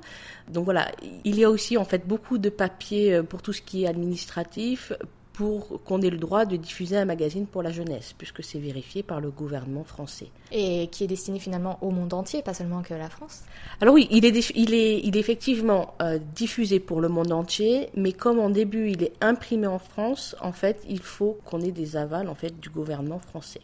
Donc 0.48 0.64
voilà, 0.64 0.90
il 1.24 1.38
y 1.38 1.44
a 1.44 1.50
aussi 1.50 1.76
en 1.76 1.84
fait 1.84 2.06
beaucoup 2.06 2.38
de 2.38 2.48
papiers 2.48 3.14
euh, 3.14 3.22
pour 3.22 3.42
tout 3.42 3.52
ce 3.52 3.62
qui 3.62 3.84
est 3.84 3.86
administratif 3.86 4.92
pour 5.40 5.82
qu'on 5.84 6.02
ait 6.02 6.10
le 6.10 6.18
droit 6.18 6.44
de 6.44 6.56
diffuser 6.56 6.98
un 6.98 7.06
magazine 7.06 7.46
pour 7.46 7.62
la 7.62 7.72
jeunesse, 7.72 8.12
puisque 8.18 8.44
c'est 8.44 8.58
vérifié 8.58 9.02
par 9.02 9.22
le 9.22 9.30
gouvernement 9.30 9.84
français. 9.84 10.26
Et 10.52 10.88
qui 10.92 11.04
est 11.04 11.06
destiné 11.06 11.38
finalement 11.38 11.78
au 11.80 11.90
monde 11.90 12.12
entier, 12.12 12.42
pas 12.42 12.52
seulement 12.52 12.82
que 12.82 12.92
la 12.92 13.08
France 13.08 13.44
Alors 13.80 13.94
oui, 13.94 14.06
il 14.10 14.26
est, 14.26 14.50
il 14.54 14.74
est, 14.74 15.00
il 15.02 15.16
est 15.16 15.18
effectivement 15.18 15.94
euh, 16.02 16.18
diffusé 16.34 16.78
pour 16.78 17.00
le 17.00 17.08
monde 17.08 17.32
entier, 17.32 17.88
mais 17.96 18.12
comme 18.12 18.38
en 18.38 18.50
début 18.50 18.90
il 18.90 19.02
est 19.02 19.14
imprimé 19.22 19.66
en 19.66 19.78
France, 19.78 20.36
en 20.42 20.52
fait, 20.52 20.82
il 20.86 21.00
faut 21.00 21.38
qu'on 21.46 21.62
ait 21.62 21.72
des 21.72 21.96
avals 21.96 22.28
en 22.28 22.34
fait 22.34 22.60
du 22.60 22.68
gouvernement 22.68 23.18
français. 23.18 23.62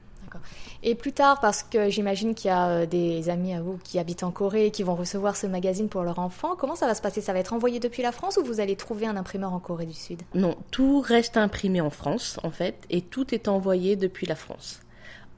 Et 0.82 0.94
plus 0.94 1.12
tard, 1.12 1.40
parce 1.40 1.62
que 1.62 1.90
j'imagine 1.90 2.34
qu'il 2.34 2.48
y 2.48 2.52
a 2.52 2.68
euh, 2.68 2.86
des 2.86 3.28
amis 3.28 3.54
à 3.54 3.60
vous 3.60 3.78
qui 3.82 3.98
habitent 3.98 4.22
en 4.22 4.30
Corée 4.30 4.66
et 4.66 4.70
qui 4.70 4.82
vont 4.82 4.94
recevoir 4.94 5.36
ce 5.36 5.46
magazine 5.46 5.88
pour 5.88 6.02
leur 6.02 6.18
enfant, 6.18 6.56
comment 6.56 6.76
ça 6.76 6.86
va 6.86 6.94
se 6.94 7.02
passer? 7.02 7.20
Ça 7.20 7.32
va 7.32 7.38
être 7.38 7.52
envoyé 7.52 7.80
depuis 7.80 8.02
la 8.02 8.12
France 8.12 8.36
ou 8.36 8.44
vous 8.44 8.60
allez 8.60 8.76
trouver 8.76 9.06
un 9.06 9.16
imprimeur 9.16 9.52
en 9.52 9.60
Corée 9.60 9.86
du 9.86 9.94
Sud? 9.94 10.22
Non, 10.34 10.56
tout 10.70 11.00
reste 11.00 11.36
imprimé 11.36 11.80
en 11.80 11.90
France, 11.90 12.38
en 12.42 12.50
fait, 12.50 12.76
et 12.90 13.00
tout 13.00 13.34
est 13.34 13.48
envoyé 13.48 13.96
depuis 13.96 14.26
la 14.26 14.36
France. 14.36 14.80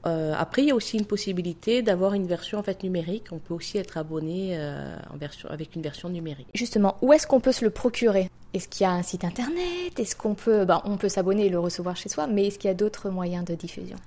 Euh, 0.05 0.33
après, 0.37 0.63
il 0.63 0.69
y 0.69 0.71
a 0.71 0.75
aussi 0.75 0.97
une 0.97 1.05
possibilité 1.05 1.81
d'avoir 1.81 2.13
une 2.13 2.25
version 2.25 2.57
en 2.59 2.63
fait 2.63 2.83
numérique. 2.83 3.25
On 3.31 3.39
peut 3.39 3.53
aussi 3.53 3.77
être 3.77 3.97
abonné 3.97 4.51
euh, 4.57 4.95
en 5.13 5.17
version, 5.17 5.49
avec 5.49 5.75
une 5.75 5.81
version 5.81 6.09
numérique. 6.09 6.47
Justement, 6.53 6.95
où 7.01 7.11
est-ce 7.11 7.27
qu'on 7.27 7.41
peut 7.41 7.51
se 7.51 7.65
le 7.65 7.71
procurer? 7.71 8.29
Est-ce 8.53 8.67
qu'il 8.67 8.85
y 8.85 8.87
a 8.87 8.91
un 8.91 9.03
site 9.03 9.25
internet? 9.25 9.99
Est-ce 9.99 10.15
qu'on 10.15 10.35
peut, 10.35 10.65
ben, 10.65 10.81
on 10.85 10.97
peut 10.97 11.09
s'abonner 11.09 11.47
et 11.47 11.49
le 11.49 11.59
recevoir 11.59 11.97
chez 11.97 12.09
soi, 12.09 12.27
mais 12.27 12.47
est-ce 12.47 12.57
qu'il 12.57 12.69
y 12.69 12.71
a 12.71 12.75
d'autres 12.75 13.09
moyens 13.09 13.43
de 13.43 13.55
diffusion? 13.55 13.97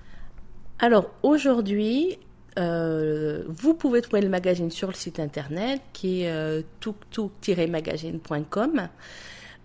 Alors 0.83 1.11
aujourd'hui, 1.23 2.19
euh, 2.59 3.45
vous 3.47 3.73
pouvez 3.73 4.03
trouver 4.03 4.21
le 4.21 4.29
magazine 4.29 4.73
sur 4.73 4.89
le 4.89 4.95
site 4.95 5.21
internet 5.21 5.81
qui 5.93 6.23
est 6.23 6.29
euh, 6.29 6.62
magazine.com. 7.69 8.89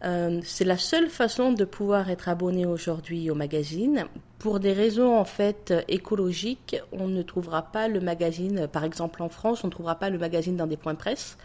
Euh, 0.05 0.39
c'est 0.43 0.63
la 0.63 0.77
seule 0.77 1.09
façon 1.09 1.53
de 1.53 1.65
pouvoir 1.65 2.11
être 2.11 2.29
abonné 2.29 2.67
aujourd'hui 2.67 3.31
au 3.31 3.35
magazine. 3.35 4.05
Pour 4.37 4.59
des 4.59 4.73
raisons 4.73 5.17
en 5.17 5.25
fait 5.25 5.73
écologiques, 5.87 6.79
on 6.91 7.07
ne 7.07 7.23
trouvera 7.23 7.63
pas 7.63 7.87
le 7.87 7.99
magazine, 7.99 8.67
par 8.67 8.83
exemple 8.83 9.23
en 9.23 9.29
France, 9.29 9.63
on 9.63 9.67
ne 9.67 9.71
trouvera 9.71 9.95
pas 9.95 10.11
le 10.11 10.19
magazine 10.19 10.55
dans 10.55 10.67
des 10.67 10.77
points 10.77 10.93
presse, 10.93 11.39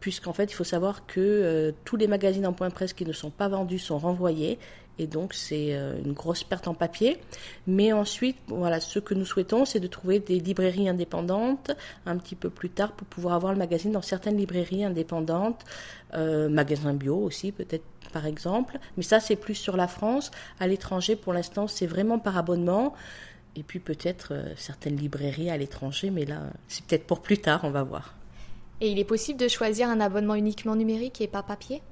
puisqu'en 0.00 0.32
fait 0.32 0.50
il 0.50 0.54
faut 0.54 0.64
savoir 0.64 1.06
que 1.06 1.72
tous 1.84 1.96
les 1.96 2.08
magazines 2.08 2.48
en 2.48 2.52
point 2.52 2.70
presse 2.70 2.92
qui 2.92 3.06
ne 3.06 3.12
sont 3.12 3.30
pas 3.30 3.46
vendus 3.46 3.78
sont 3.78 3.98
renvoyés 3.98 4.58
et 4.98 5.06
donc 5.06 5.34
c'est 5.34 5.74
euh, 5.74 5.98
une 6.04 6.12
grosse 6.12 6.44
perte 6.44 6.68
en 6.68 6.74
papier. 6.74 7.18
Mais 7.66 7.92
ensuite, 7.92 8.36
voilà, 8.48 8.80
ce 8.80 8.98
que 8.98 9.14
nous 9.14 9.24
souhaitons, 9.24 9.64
c'est 9.64 9.80
de 9.80 9.86
trouver 9.86 10.20
des 10.20 10.38
librairies 10.38 10.88
indépendantes 10.88 11.72
un 12.06 12.16
petit 12.18 12.36
peu 12.36 12.50
plus 12.50 12.70
tard 12.70 12.92
pour 12.92 13.06
pouvoir 13.06 13.34
avoir 13.34 13.52
le 13.52 13.58
magazine 13.58 13.92
dans 13.92 14.02
certaines 14.02 14.36
librairies 14.36 14.84
indépendantes, 14.84 15.64
euh, 16.14 16.48
magasins 16.48 16.94
bio 16.94 17.16
aussi 17.16 17.52
peut-être 17.52 17.84
par 18.12 18.26
exemple. 18.26 18.78
Mais 18.96 19.02
ça, 19.02 19.18
c'est 19.18 19.34
plus 19.34 19.56
sur 19.56 19.76
la 19.76 19.88
France. 19.88 20.30
À 20.60 20.68
l'étranger, 20.68 21.16
pour 21.16 21.32
l'instant, 21.32 21.66
c'est 21.66 21.86
vraiment 21.86 22.20
par 22.20 22.38
abonnement. 22.38 22.94
Et 23.56 23.62
puis 23.62 23.80
peut-être 23.80 24.28
euh, 24.32 24.52
certaines 24.56 24.96
librairies 24.96 25.50
à 25.50 25.56
l'étranger, 25.56 26.10
mais 26.10 26.24
là, 26.24 26.42
c'est 26.68 26.84
peut-être 26.84 27.06
pour 27.06 27.20
plus 27.20 27.38
tard, 27.38 27.60
on 27.64 27.70
va 27.70 27.82
voir. 27.82 28.14
Et 28.80 28.88
il 28.88 28.98
est 28.98 29.04
possible 29.04 29.38
de 29.38 29.48
choisir 29.48 29.88
un 29.88 30.00
abonnement 30.00 30.34
uniquement 30.34 30.76
numérique 30.76 31.20
et 31.20 31.28
pas 31.28 31.42
papier? 31.42 31.82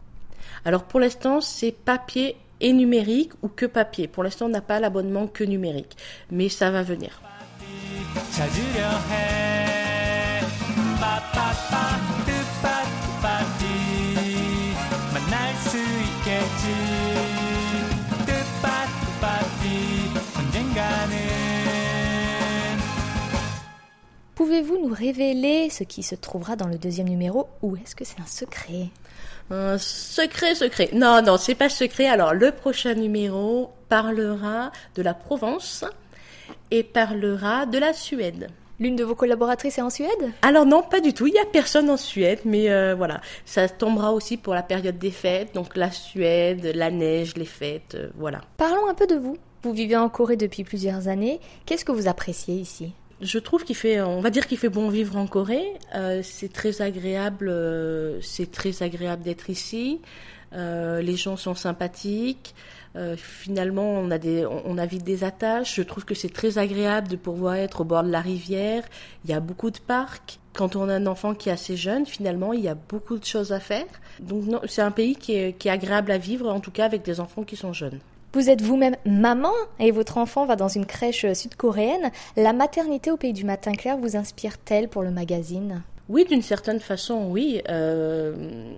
Alors 0.64 0.84
pour 0.84 1.00
l'instant, 1.00 1.40
c'est 1.40 1.72
papier 1.72 2.36
et 2.62 2.72
numérique 2.72 3.32
ou 3.42 3.48
que 3.48 3.66
papier. 3.66 4.08
Pour 4.08 4.22
l'instant, 4.22 4.46
on 4.46 4.48
n'a 4.48 4.62
pas 4.62 4.80
l'abonnement 4.80 5.26
que 5.26 5.44
numérique, 5.44 5.96
mais 6.30 6.48
ça 6.48 6.70
va 6.70 6.82
venir. 6.82 7.20
Pouvez-vous 24.34 24.78
nous 24.88 24.94
révéler 24.94 25.70
ce 25.70 25.84
qui 25.84 26.02
se 26.02 26.14
trouvera 26.14 26.56
dans 26.56 26.66
le 26.66 26.78
deuxième 26.78 27.08
numéro? 27.08 27.48
Ou 27.62 27.76
est-ce 27.76 27.94
que 27.94 28.04
c'est 28.04 28.20
un 28.20 28.26
secret? 28.26 28.88
Un 29.50 29.78
secret, 29.78 30.54
secret. 30.54 30.90
Non, 30.92 31.22
non, 31.22 31.36
c'est 31.36 31.54
pas 31.54 31.68
secret. 31.68 32.06
Alors, 32.06 32.34
le 32.34 32.52
prochain 32.52 32.94
numéro 32.94 33.70
parlera 33.88 34.72
de 34.94 35.02
la 35.02 35.14
Provence 35.14 35.84
et 36.70 36.82
parlera 36.82 37.66
de 37.66 37.78
la 37.78 37.92
Suède. 37.92 38.48
L'une 38.80 38.96
de 38.96 39.04
vos 39.04 39.14
collaboratrices 39.14 39.78
est 39.78 39.82
en 39.82 39.90
Suède? 39.90 40.32
Alors 40.42 40.66
non, 40.66 40.82
pas 40.82 41.00
du 41.00 41.12
tout. 41.12 41.26
Il 41.26 41.34
n'y 41.34 41.38
a 41.38 41.44
personne 41.44 41.88
en 41.88 41.96
Suède, 41.96 42.40
mais 42.44 42.70
euh, 42.70 42.94
voilà, 42.96 43.20
ça 43.44 43.68
tombera 43.68 44.12
aussi 44.12 44.36
pour 44.36 44.54
la 44.54 44.62
période 44.62 44.98
des 44.98 45.12
fêtes, 45.12 45.54
donc 45.54 45.76
la 45.76 45.92
Suède, 45.92 46.72
la 46.74 46.90
neige, 46.90 47.36
les 47.36 47.44
fêtes, 47.44 47.94
euh, 47.94 48.08
voilà. 48.16 48.40
Parlons 48.56 48.88
un 48.88 48.94
peu 48.94 49.06
de 49.06 49.14
vous. 49.14 49.36
Vous 49.62 49.72
vivez 49.72 49.96
en 49.96 50.08
Corée 50.08 50.36
depuis 50.36 50.64
plusieurs 50.64 51.06
années. 51.06 51.38
Qu'est-ce 51.64 51.84
que 51.84 51.92
vous 51.92 52.08
appréciez 52.08 52.56
ici? 52.56 52.92
Je 53.22 53.38
trouve 53.38 53.64
qu'il 53.64 53.76
fait, 53.76 54.00
on 54.00 54.20
va 54.20 54.30
dire 54.30 54.46
qu'il 54.46 54.58
fait 54.58 54.68
bon 54.68 54.88
vivre 54.88 55.16
en 55.16 55.26
Corée. 55.26 55.74
Euh, 55.94 56.20
c'est 56.24 56.52
très 56.52 56.82
agréable, 56.82 57.48
euh, 57.48 58.20
c'est 58.20 58.50
très 58.50 58.82
agréable 58.82 59.22
d'être 59.22 59.48
ici. 59.48 60.00
Euh, 60.52 61.00
les 61.00 61.16
gens 61.16 61.36
sont 61.36 61.54
sympathiques. 61.54 62.54
finalement, 63.16 63.90
on 63.92 64.10
a 64.10 64.18
des, 64.18 64.44
on, 64.44 64.76
a 64.76 64.84
vite 64.84 65.04
des 65.04 65.24
attaches. 65.24 65.76
Je 65.76 65.82
trouve 65.82 66.04
que 66.04 66.14
c'est 66.14 66.32
très 66.32 66.58
agréable 66.58 67.08
de 67.08 67.16
pouvoir 67.16 67.54
être 67.54 67.80
au 67.82 67.84
bord 67.84 68.02
de 68.02 68.10
la 68.10 68.20
rivière. 68.20 68.84
Il 69.24 69.30
y 69.30 69.34
a 69.34 69.40
beaucoup 69.40 69.70
de 69.70 69.78
parcs. 69.78 70.38
Quand 70.52 70.76
on 70.76 70.90
a 70.90 70.94
un 70.96 71.06
enfant 71.06 71.34
qui 71.34 71.48
est 71.48 71.52
assez 71.52 71.76
jeune, 71.76 72.04
finalement, 72.04 72.52
il 72.52 72.60
y 72.60 72.68
a 72.68 72.74
beaucoup 72.74 73.18
de 73.18 73.24
choses 73.24 73.52
à 73.52 73.60
faire. 73.60 73.86
Donc, 74.20 74.44
c'est 74.66 74.82
un 74.82 74.90
pays 74.90 75.16
qui 75.16 75.32
est, 75.32 75.58
qui 75.58 75.68
est 75.68 75.70
agréable 75.70 76.10
à 76.10 76.18
vivre, 76.18 76.50
en 76.50 76.60
tout 76.60 76.70
cas 76.70 76.84
avec 76.84 77.02
des 77.02 77.18
enfants 77.20 77.44
qui 77.44 77.56
sont 77.56 77.72
jeunes. 77.72 78.00
Vous 78.34 78.48
êtes 78.48 78.62
vous-même 78.62 78.96
maman 79.04 79.52
et 79.78 79.90
votre 79.90 80.16
enfant 80.16 80.46
va 80.46 80.56
dans 80.56 80.68
une 80.68 80.86
crèche 80.86 81.30
sud-coréenne. 81.34 82.10
La 82.36 82.54
maternité 82.54 83.10
au 83.10 83.18
pays 83.18 83.34
du 83.34 83.44
matin 83.44 83.72
clair 83.72 83.98
vous 83.98 84.16
inspire-t-elle 84.16 84.88
pour 84.88 85.02
le 85.02 85.10
magazine? 85.10 85.82
Oui, 86.08 86.24
d'une 86.24 86.40
certaine 86.40 86.80
façon, 86.80 87.26
oui. 87.28 87.60
Euh, 87.68 88.74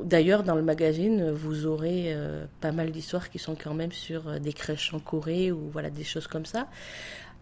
d'ailleurs, 0.00 0.44
dans 0.44 0.54
le 0.54 0.62
magazine, 0.62 1.32
vous 1.32 1.66
aurez 1.66 2.14
euh, 2.14 2.44
pas 2.60 2.70
mal 2.70 2.92
d'histoires 2.92 3.30
qui 3.30 3.40
sont 3.40 3.56
quand 3.60 3.74
même 3.74 3.90
sur 3.90 4.28
euh, 4.28 4.38
des 4.38 4.52
crèches 4.52 4.94
en 4.94 5.00
Corée 5.00 5.50
ou 5.50 5.68
voilà 5.72 5.90
des 5.90 6.04
choses 6.04 6.28
comme 6.28 6.46
ça. 6.46 6.68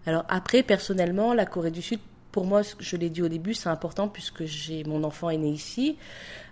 Alors 0.06 0.24
après, 0.30 0.62
personnellement, 0.62 1.34
la 1.34 1.44
Corée 1.44 1.70
du 1.70 1.82
Sud 1.82 2.00
pour 2.32 2.44
moi, 2.44 2.62
je 2.78 2.96
l'ai 2.96 3.10
dit 3.10 3.22
au 3.22 3.28
début, 3.28 3.54
c'est 3.54 3.68
important 3.68 4.08
puisque 4.08 4.44
j'ai 4.44 4.84
mon 4.84 5.04
enfant 5.04 5.30
est 5.30 5.36
né 5.36 5.50
ici. 5.50 5.96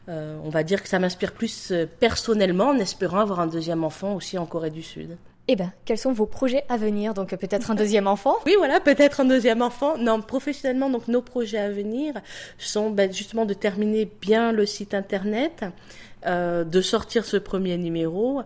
Euh, 0.08 0.38
on 0.42 0.48
va 0.48 0.62
dire 0.62 0.82
que 0.82 0.88
ça 0.88 0.98
m'inspire 0.98 1.32
plus 1.32 1.70
euh, 1.70 1.86
personnellement 2.00 2.68
en 2.68 2.78
espérant 2.78 3.18
avoir 3.18 3.40
un 3.40 3.46
deuxième 3.46 3.84
enfant 3.84 4.14
aussi 4.14 4.38
en 4.38 4.46
Corée 4.46 4.70
du 4.70 4.82
Sud. 4.82 5.18
Eh 5.50 5.56
bien, 5.56 5.72
quels 5.86 5.98
sont 5.98 6.12
vos 6.12 6.26
projets 6.26 6.64
à 6.68 6.76
venir? 6.76 7.14
Donc 7.14 7.34
peut-être 7.34 7.70
un 7.70 7.74
deuxième 7.74 8.06
enfant? 8.06 8.34
Oui, 8.46 8.54
voilà, 8.58 8.80
peut-être 8.80 9.20
un 9.20 9.24
deuxième 9.24 9.62
enfant. 9.62 9.96
Non, 9.96 10.20
professionnellement, 10.20 10.90
donc 10.90 11.08
nos 11.08 11.22
projets 11.22 11.58
à 11.58 11.70
venir 11.70 12.14
sont 12.58 12.90
ben, 12.90 13.12
justement 13.12 13.46
de 13.46 13.54
terminer 13.54 14.10
bien 14.20 14.52
le 14.52 14.66
site 14.66 14.94
internet, 14.94 15.64
euh, 16.26 16.64
de 16.64 16.80
sortir 16.80 17.24
ce 17.24 17.36
premier 17.36 17.78
numéro 17.78 18.42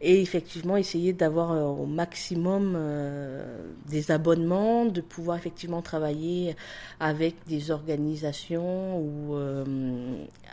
et 0.00 0.22
effectivement 0.22 0.76
essayer 0.76 1.12
d'avoir 1.12 1.50
euh, 1.50 1.62
au 1.64 1.84
maximum 1.84 2.74
euh, 2.76 3.44
des 3.88 4.12
abonnements, 4.12 4.84
de 4.84 5.00
pouvoir 5.00 5.36
effectivement 5.36 5.82
travailler 5.82 6.54
avec 7.00 7.34
des 7.48 7.72
organisations 7.72 9.00
ou 9.00 9.36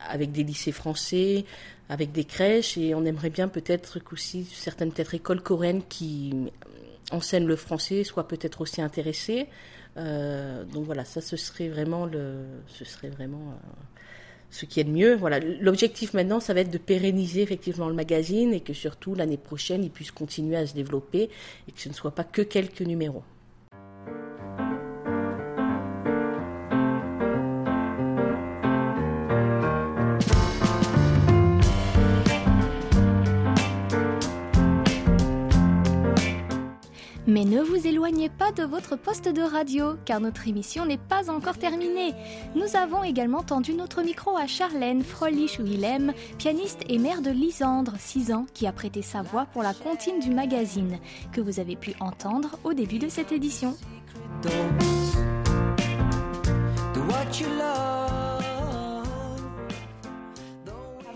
avec 0.09 0.31
des 0.31 0.43
lycées 0.43 0.71
français, 0.71 1.45
avec 1.89 2.11
des 2.11 2.23
crèches 2.23 2.75
et 2.79 2.95
on 2.95 3.05
aimerait 3.05 3.29
bien 3.29 3.49
peut-être 3.49 3.99
qu'aussi 3.99 4.45
certaines 4.45 4.91
peut-être 4.91 5.13
écoles 5.13 5.41
coréennes 5.41 5.83
qui 5.87 6.33
enseignent 7.11 7.45
le 7.45 7.55
français 7.55 8.03
soient 8.03 8.27
peut-être 8.27 8.61
aussi 8.61 8.81
intéressées. 8.81 9.47
donc 9.95 10.85
voilà, 10.85 11.05
ça 11.05 11.21
ce 11.21 11.37
serait 11.37 11.69
vraiment 11.69 12.07
le, 12.07 12.37
ce 12.65 12.83
serait 12.83 13.09
vraiment 13.09 13.59
ce 14.53 14.65
qui 14.65 14.79
est 14.79 14.83
de 14.83 14.91
mieux. 14.91 15.15
Voilà, 15.15 15.39
l'objectif 15.39 16.13
maintenant, 16.13 16.39
ça 16.39 16.53
va 16.53 16.62
être 16.62 16.69
de 16.69 16.77
pérenniser 16.77 17.41
effectivement 17.41 17.89
le 17.89 17.95
magazine 17.95 18.53
et 18.53 18.62
que 18.62 18.74
surtout 18.74 19.15
l'année 19.15 19.38
prochaine, 19.38 19.83
il 19.83 19.89
puisse 19.89 20.12
continuer 20.12 20.55
à 20.55 20.67
se 20.67 20.75
développer 20.75 21.29
et 21.67 21.72
que 21.72 21.81
ce 21.81 21.89
ne 21.89 21.93
soit 21.93 22.12
pas 22.12 22.24
que 22.24 22.43
quelques 22.43 22.81
numéros. 22.81 23.24
Ne 37.53 37.62
vous 37.62 37.86
éloignez 37.86 38.29
pas 38.29 38.51
de 38.51 38.63
votre 38.63 38.95
poste 38.95 39.29
de 39.29 39.43
radio, 39.43 39.93
car 40.05 40.19
notre 40.19 40.48
émission 40.48 40.88
n'est 40.88 40.98
pas 40.98 41.29
encore 41.29 41.60
terminée. 41.60 42.15
Nous 42.55 42.75
avons 42.75 43.03
également 43.03 43.43
tendu 43.43 43.75
notre 43.75 44.01
micro 44.01 44.36
à 44.36 44.48
Charlène 44.48 45.03
Frolich-Willem, 45.03 46.13
pianiste 46.39 46.81
et 46.89 46.98
mère 46.98 47.22
de 47.22 47.29
Lisandre, 47.29 47.93
6 48.00 48.31
ans, 48.33 48.48
qui 48.55 48.65
a 48.65 48.72
prêté 48.72 49.03
sa 49.03 49.22
voix 49.22 49.45
pour 49.45 49.62
la 49.62 49.75
comptine 49.75 50.19
du 50.19 50.31
magazine, 50.31 50.98
que 51.31 51.41
vous 51.41 51.60
avez 51.60 51.75
pu 51.75 51.93
entendre 52.00 52.57
au 52.63 52.74
début 52.74 52.98
de 52.98 53.07
cette 53.07 53.31
édition 53.31 53.77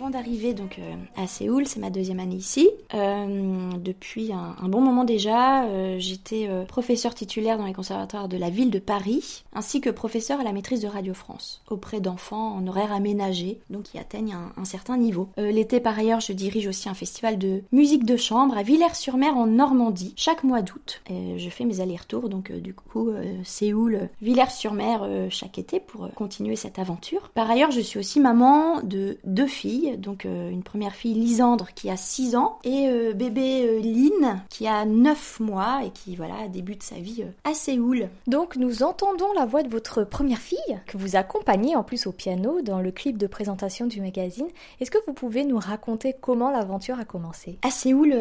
d'arriver 0.09 0.53
donc 0.53 0.79
euh, 0.79 0.93
à 1.15 1.27
Séoul, 1.27 1.67
c'est 1.67 1.79
ma 1.79 1.89
deuxième 1.89 2.19
année 2.19 2.35
ici. 2.35 2.69
Euh, 2.93 3.71
depuis 3.77 4.31
un, 4.31 4.67
bon 4.67 4.81
moment 4.81 5.03
déjà, 5.03 5.65
euh, 5.65 5.95
j'étais 5.99 6.49
professeur 6.67 7.15
titulaire 7.15 7.57
dans 7.57 7.65
les 7.65 7.73
conservatoires 7.73 8.27
de 8.27 8.37
la 8.37 8.49
ville 8.49 8.71
de 8.71 8.79
Paris, 8.79 9.43
ainsi 9.53 9.81
que 9.81 9.89
professeur 9.89 10.39
à 10.39 10.43
la 10.43 10.51
maîtrise 10.51 10.81
de 10.81 10.87
Radio 10.87 11.13
France, 11.13 11.61
auprès 11.69 11.99
d'enfants 11.99 12.55
en 12.55 12.67
horaire 12.67 12.91
aménagé, 12.91 13.59
donc 13.69 13.83
qui 13.83 13.97
atteignent 13.97 14.37
un, 14.57 14.65
certain 14.65 14.97
niveau. 14.97 15.29
L'été 15.37 15.79
par 15.79 15.97
ailleurs, 15.97 16.19
je 16.19 16.33
dirige 16.33 16.67
aussi 16.67 16.89
un 16.89 16.93
festival 16.93 17.37
de 17.37 17.63
musique 17.71 18.05
de 18.05 18.17
chambre 18.17 18.57
à 18.57 18.63
Villers-sur-Mer 18.63 19.35
en 19.37 19.47
Normandie, 19.47 20.13
chaque 20.17 20.43
mois 20.43 20.61
d'août. 20.61 21.01
je 21.09 21.49
fais 21.49 21.65
mes 21.65 21.79
allers-retours, 21.79 22.29
donc 22.29 22.51
du 22.51 22.73
coup 22.73 23.11
Séoul, 23.43 24.09
Villers-sur-Mer 24.21 25.07
chaque 25.29 25.57
été 25.57 25.79
pour 25.79 26.09
continuer 26.13 26.55
cette 26.55 26.79
aventure. 26.79 27.31
Par 27.33 27.49
ailleurs, 27.49 27.71
je 27.71 27.81
suis 27.81 27.99
aussi 27.99 28.19
maman 28.19 28.81
de 28.81 29.17
deux 29.23 29.47
filles, 29.47 29.97
donc 29.98 30.25
euh, 30.25 30.50
une 30.50 30.63
première 30.63 30.94
fille 30.94 31.13
Lisandre 31.13 31.68
qui 31.75 31.89
a 31.89 31.98
6 31.98 32.36
ans 32.36 32.60
et 32.63 32.88
euh, 32.88 33.13
bébé 33.13 33.66
euh, 33.68 33.80
Lynn 33.80 34.42
qui 34.50 34.68
a 34.68 34.86
9 34.86 35.39
mois 35.39 35.82
et 35.86 35.89
qui 35.89 36.16
voilà 36.16 36.48
débute 36.48 36.84
sa 36.84 36.96
vie 36.96 37.24
à 37.44 37.54
Séoul. 37.54 38.10
Donc 38.27 38.56
nous 38.56 38.84
entendons 38.84 39.34
la 39.34 39.46
voix 39.46 39.63
de 39.63 39.70
votre 39.70 40.04
première 40.04 40.39
fille 40.39 40.58
que 40.86 40.98
vous 40.98 41.16
accompagnez 41.16 41.75
en 41.75 41.84
plus 41.84 42.08
au 42.08 42.12
piano 42.12 42.62
dans 42.62 42.80
le 42.80 42.92
clip 42.92 43.18
de 43.18 43.27
présentation 43.27 43.88
du 43.88 44.01
magazine. 44.01 44.48
Est-ce 44.80 44.92
que 44.92 44.98
vous 45.08 45.13
pouvez 45.13 45.44
nous 45.46 45.58
raconter 45.58 46.13
comment 46.20 46.51
l'aventure 46.51 47.00
a 47.00 47.06
commencé? 47.06 47.58
À 47.62 47.72
Séoul, 47.72 48.16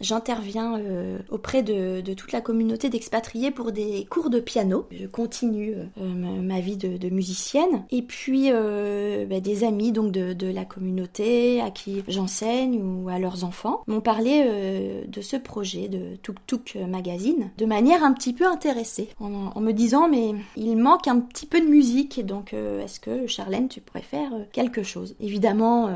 j'interviens 0.00 0.80
auprès 1.30 1.62
de, 1.62 2.00
toute 2.14 2.32
la 2.32 2.40
communauté 2.40 2.88
d'expatriés 2.88 3.50
pour 3.50 3.72
des 3.72 4.06
cours 4.08 4.30
de 4.30 4.40
piano. 4.40 4.86
Je 4.90 5.06
continue 5.06 5.74
ma 5.96 6.60
vie 6.60 6.76
de, 6.76 7.08
musicienne 7.08 7.84
et 7.90 8.02
puis 8.02 8.50
bah, 8.50 9.40
des 9.40 9.64
amis 9.64 9.92
donc 9.92 10.12
de, 10.12 10.32
de 10.32 10.48
la 10.48 10.64
communauté 10.64 10.95
à 11.04 11.70
qui 11.70 12.02
j'enseigne 12.08 12.80
ou 12.82 13.08
à 13.08 13.18
leurs 13.18 13.44
enfants 13.44 13.82
m'ont 13.86 14.00
parlé 14.00 14.42
euh, 14.46 15.02
de 15.06 15.20
ce 15.20 15.36
projet 15.36 15.88
de 15.88 16.16
Tuk 16.22 16.36
Tuk 16.46 16.76
Magazine 16.88 17.50
de 17.56 17.66
manière 17.66 18.02
un 18.04 18.12
petit 18.12 18.32
peu 18.32 18.46
intéressée 18.46 19.08
en, 19.20 19.60
me 19.60 19.72
disant 19.72 20.08
mais 20.08 20.34
il 20.56 20.76
manque 20.76 21.08
un 21.08 21.20
petit 21.20 21.46
peu 21.46 21.60
de 21.60 21.66
musique 21.66 22.24
donc 22.24 22.54
euh, 22.54 22.84
est-ce 22.84 23.00
que 23.00 23.26
Charlène 23.26 23.68
tu 23.68 23.80
pourrais 23.80 24.02
faire 24.02 24.32
euh, 24.34 24.44
quelque 24.52 24.82
chose? 24.82 25.14
Évidemment 25.20 25.90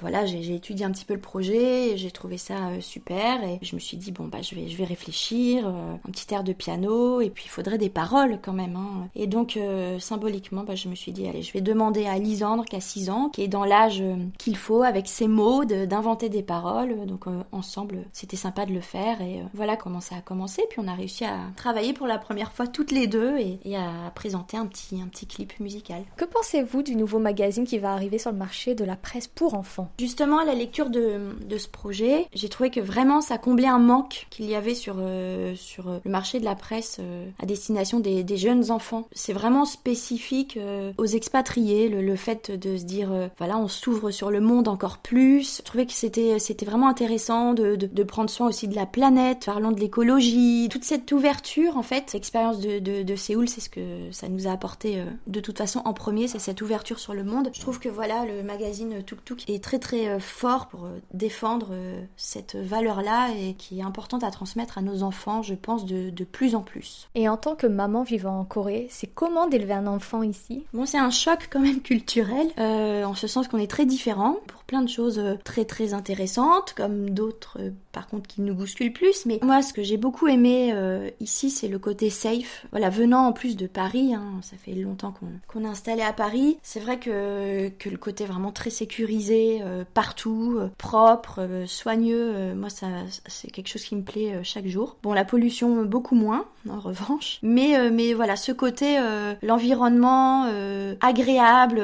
voilà 0.00 0.26
j'ai 0.26 0.54
étudié 0.54 0.84
un 0.84 0.90
petit 0.90 1.04
peu 1.04 1.14
le 1.14 1.20
projet 1.20 1.96
j'ai 1.96 2.10
trouvé 2.10 2.38
ça 2.38 2.80
super 2.80 3.42
et 3.44 3.58
je 3.62 3.74
me 3.74 3.80
suis 3.80 3.96
dit 3.96 4.12
bon 4.12 4.26
bah 4.26 4.42
je 4.42 4.54
vais 4.54 4.68
je 4.68 4.76
vais 4.76 4.84
réfléchir 4.84 5.66
un 5.66 6.10
petit 6.10 6.32
air 6.32 6.44
de 6.44 6.52
piano 6.52 7.20
et 7.20 7.30
puis 7.30 7.44
il 7.46 7.50
faudrait 7.50 7.78
des 7.78 7.88
paroles 7.88 8.38
quand 8.42 8.52
même 8.52 8.76
hein. 8.76 9.08
et 9.14 9.26
donc 9.26 9.58
symboliquement 9.98 10.64
bah, 10.64 10.74
je 10.74 10.88
me 10.88 10.94
suis 10.94 11.12
dit 11.12 11.26
allez 11.28 11.42
je 11.42 11.52
vais 11.52 11.60
demander 11.60 12.06
à 12.06 12.18
Lisandre 12.18 12.64
qui 12.64 12.76
a 12.76 12.80
6 12.80 13.10
ans 13.10 13.30
qui 13.30 13.42
est 13.42 13.48
dans 13.48 13.64
l'âge 13.64 14.02
qu'il 14.46 14.56
faut 14.56 14.84
avec 14.84 15.08
ses 15.08 15.26
mots, 15.26 15.64
d'inventer 15.64 16.28
des 16.28 16.44
paroles. 16.44 17.04
Donc 17.06 17.26
euh, 17.26 17.42
ensemble, 17.50 18.04
c'était 18.12 18.36
sympa 18.36 18.64
de 18.64 18.72
le 18.72 18.80
faire 18.80 19.20
et 19.20 19.40
euh, 19.40 19.44
voilà 19.54 19.74
comment 19.76 20.00
ça 20.00 20.14
a 20.14 20.20
commencé. 20.20 20.62
Puis 20.70 20.78
on 20.80 20.86
a 20.86 20.94
réussi 20.94 21.24
à 21.24 21.36
travailler 21.56 21.92
pour 21.92 22.06
la 22.06 22.16
première 22.16 22.52
fois 22.52 22.68
toutes 22.68 22.92
les 22.92 23.08
deux 23.08 23.36
et, 23.38 23.76
à 23.76 24.12
présenter 24.14 24.56
un 24.56 24.66
petit, 24.66 25.02
un 25.02 25.08
petit 25.08 25.26
clip 25.26 25.58
musical. 25.58 26.04
Que 26.16 26.24
pensez-vous 26.24 26.84
du 26.84 26.94
nouveau 26.94 27.18
magazine 27.18 27.64
qui 27.64 27.78
va 27.78 27.92
arriver 27.92 28.18
sur 28.18 28.30
le 28.30 28.38
marché 28.38 28.76
de 28.76 28.84
la 28.84 28.94
presse 28.94 29.26
pour 29.26 29.54
enfants? 29.54 29.90
Justement, 29.98 30.38
à 30.38 30.44
la 30.44 30.54
lecture 30.54 30.90
de, 30.90 31.36
de 31.44 31.58
ce 31.58 31.66
projet, 31.66 32.28
j'ai 32.32 32.48
trouvé 32.48 32.70
que 32.70 32.78
vraiment 32.78 33.22
ça 33.22 33.38
comblait 33.38 33.66
un 33.66 33.80
manque 33.80 34.28
qu'il 34.30 34.46
y 34.46 34.54
avait 34.54 34.76
sur, 34.76 34.94
euh, 35.00 35.56
sur 35.56 35.90
le 36.04 36.10
marché 36.10 36.38
de 36.38 36.44
la 36.44 36.54
presse 36.54 37.00
à 37.40 37.46
destination 37.46 37.98
des, 37.98 38.22
des, 38.22 38.36
jeunes 38.36 38.70
enfants. 38.70 39.08
C'est 39.10 39.32
vraiment 39.32 39.64
spécifique 39.64 40.56
aux 40.98 41.06
expatriés, 41.06 41.88
le, 41.88 42.00
le, 42.00 42.14
fait 42.14 42.52
de 42.52 42.76
se 42.76 42.84
dire, 42.84 43.10
voilà, 43.38 43.58
on 43.58 43.66
s'ouvre 43.66 44.12
sur 44.12 44.30
le 44.30 44.35
monde 44.40 44.68
encore 44.68 44.98
plus. 44.98 45.58
Je 45.58 45.62
trouvais 45.62 45.86
que 45.86 45.92
c'était 45.92 46.38
c'était 46.38 46.66
vraiment 46.66 46.88
intéressant 46.88 47.54
de, 47.54 47.76
de, 47.76 48.02
prendre 48.02 48.30
soin 48.30 48.46
aussi 48.46 48.68
de 48.68 48.74
la 48.74 48.86
planète, 48.86 49.46
parlant 49.46 49.72
de 49.72 49.80
l'écologie, 49.80 50.68
toute 50.70 50.84
cette 50.84 51.10
ouverture 51.12 51.76
en 51.76 51.82
fait. 51.82 52.12
L'expérience 52.12 52.60
de, 52.60 52.78
de, 52.78 53.02
de 53.02 53.16
Séoul, 53.16 53.48
c'est 53.48 53.60
ce 53.60 53.68
que 53.68 54.10
ça 54.12 54.28
nous 54.28 54.46
a 54.46 54.52
apporté 54.52 55.00
euh, 55.00 55.04
de 55.26 55.40
toute 55.40 55.58
façon 55.58 55.82
en 55.84 55.92
premier, 55.92 56.28
c'est 56.28 56.38
cette 56.38 56.62
ouverture 56.62 56.98
sur 56.98 57.14
le 57.14 57.24
monde. 57.24 57.50
Je 57.52 57.60
trouve 57.60 57.78
que 57.78 57.88
voilà, 57.88 58.24
le 58.24 58.42
magazine 58.42 59.02
Tuk 59.04 59.24
Tuk 59.24 59.48
est 59.48 59.62
très 59.62 59.78
très 59.78 60.08
euh, 60.08 60.20
fort 60.20 60.68
pour 60.68 60.84
euh, 60.84 60.98
défendre 61.12 61.74
cette 62.16 62.56
valeur-là 62.56 63.30
et 63.38 63.54
qui 63.54 63.80
est 63.80 63.82
importante 63.82 64.24
à 64.24 64.30
transmettre 64.30 64.78
à 64.78 64.82
nos 64.82 65.02
enfants, 65.02 65.42
je 65.42 65.54
pense, 65.54 65.84
de, 65.84 66.10
de 66.10 66.24
plus 66.24 66.54
en 66.54 66.62
plus. 66.62 67.08
Et 67.14 67.28
en 67.28 67.36
tant 67.36 67.54
que 67.54 67.66
maman 67.66 68.02
vivant 68.02 68.38
en 68.40 68.44
Corée, 68.44 68.86
c'est 68.90 69.06
comment 69.06 69.46
d'élever 69.46 69.72
un 69.72 69.86
enfant 69.86 70.22
ici? 70.22 70.64
Bon, 70.72 70.86
c'est 70.86 70.98
un 70.98 71.10
choc 71.10 71.48
quand 71.50 71.60
même 71.60 71.80
culturel, 71.80 72.48
en 72.58 73.14
ce 73.14 73.26
sens 73.26 73.48
qu'on 73.48 73.58
est 73.58 73.70
très 73.70 73.86
différent 73.86 74.25
pour 74.34 74.62
plein 74.66 74.82
de 74.82 74.88
choses 74.88 75.18
euh, 75.18 75.34
très 75.44 75.64
très 75.64 75.94
intéressantes, 75.94 76.74
comme 76.76 77.10
d'autres 77.10 77.58
euh, 77.60 77.70
par 77.92 78.08
contre 78.08 78.26
qui 78.26 78.42
nous 78.42 78.54
bousculent 78.54 78.92
plus. 78.92 79.24
Mais 79.26 79.38
moi, 79.42 79.62
ce 79.62 79.72
que 79.72 79.82
j'ai 79.82 79.96
beaucoup 79.96 80.28
aimé 80.28 80.72
euh, 80.74 81.10
ici, 81.20 81.50
c'est 81.50 81.68
le 81.68 81.78
côté 81.78 82.10
safe. 82.10 82.66
Voilà, 82.72 82.90
venant 82.90 83.26
en 83.26 83.32
plus 83.32 83.56
de 83.56 83.66
Paris, 83.66 84.14
hein, 84.14 84.40
ça 84.42 84.56
fait 84.56 84.72
longtemps 84.72 85.14
qu'on 85.48 85.64
est 85.64 85.68
installé 85.68 86.02
à 86.02 86.12
Paris, 86.12 86.58
c'est 86.62 86.80
vrai 86.80 86.98
que, 86.98 87.68
que 87.68 87.88
le 87.88 87.96
côté 87.96 88.24
vraiment 88.24 88.52
très 88.52 88.70
sécurisé, 88.70 89.62
partout, 89.94 90.58
propre, 90.78 91.64
soigneux, 91.66 92.54
moi 92.54 92.68
ça 92.68 92.86
c'est 93.26 93.50
quelque 93.50 93.68
chose 93.68 93.82
qui 93.82 93.96
me 93.96 94.02
plaît 94.02 94.40
chaque 94.42 94.66
jour. 94.66 94.96
Bon, 95.02 95.12
la 95.12 95.24
pollution 95.24 95.84
beaucoup 95.84 96.14
moins, 96.14 96.46
en 96.70 96.78
revanche. 96.78 97.38
Mais, 97.42 97.90
mais 97.90 98.12
voilà, 98.12 98.36
ce 98.36 98.52
côté, 98.52 98.98
l'environnement 99.42 100.44
agréable, 101.00 101.82